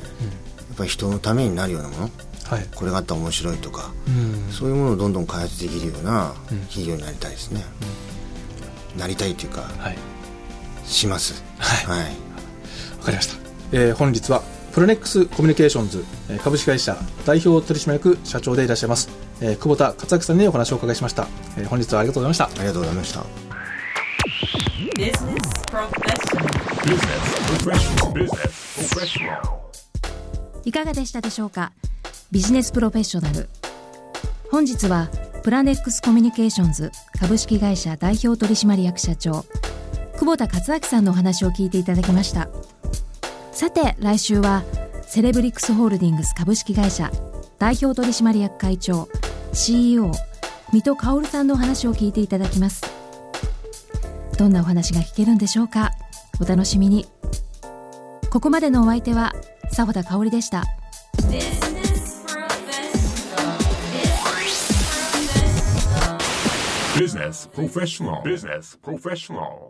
[0.78, 2.10] ぱり人のためになるようなもの
[2.46, 4.50] はい、これがあったら面白いとか、うん。
[4.50, 6.60] そういうものをどんどん開発できるようなうん。
[6.62, 7.62] 企業になりたいですね、
[8.96, 9.98] なりたいというかはい
[10.84, 11.42] します。
[11.58, 12.00] はい。
[12.00, 12.10] はい。
[12.98, 13.34] わかりました、
[13.72, 19.08] えー本日はプロネックスコミュニケーションズえー株式会社代表取締役社長でいらっしゃいます、
[19.40, 21.26] えー久保田克明さんにお話をお伺いしました、
[21.56, 22.44] えー本日はありがとうございました。
[22.44, 23.24] ありがとうございました.
[30.64, 31.72] いかがでしたでしょうか？
[32.30, 33.48] ビジネスプロフェッショナル
[34.50, 35.08] 本日は
[35.42, 39.44] プラネックスコミュニケーションズ株式会社代表取締役社長
[40.20, 42.50] 久保田克明さんのお話を聞いていただきました。
[43.52, 44.64] さて来週は
[45.00, 47.10] セレブリックスホールディングス株式会社
[47.58, 49.08] 代表取締役会長
[49.54, 50.12] CEO
[50.74, 52.82] 水戸薫さんのお話を聞いていただきます。
[54.36, 55.90] どんなお話が聞けるんでしょうか？
[56.38, 57.06] お楽しみに。
[58.30, 59.32] ここまでのお相手は
[59.74, 60.64] 佐田香織でした。
[66.94, 68.22] Business Professional.
[68.22, 69.69] Business Professional.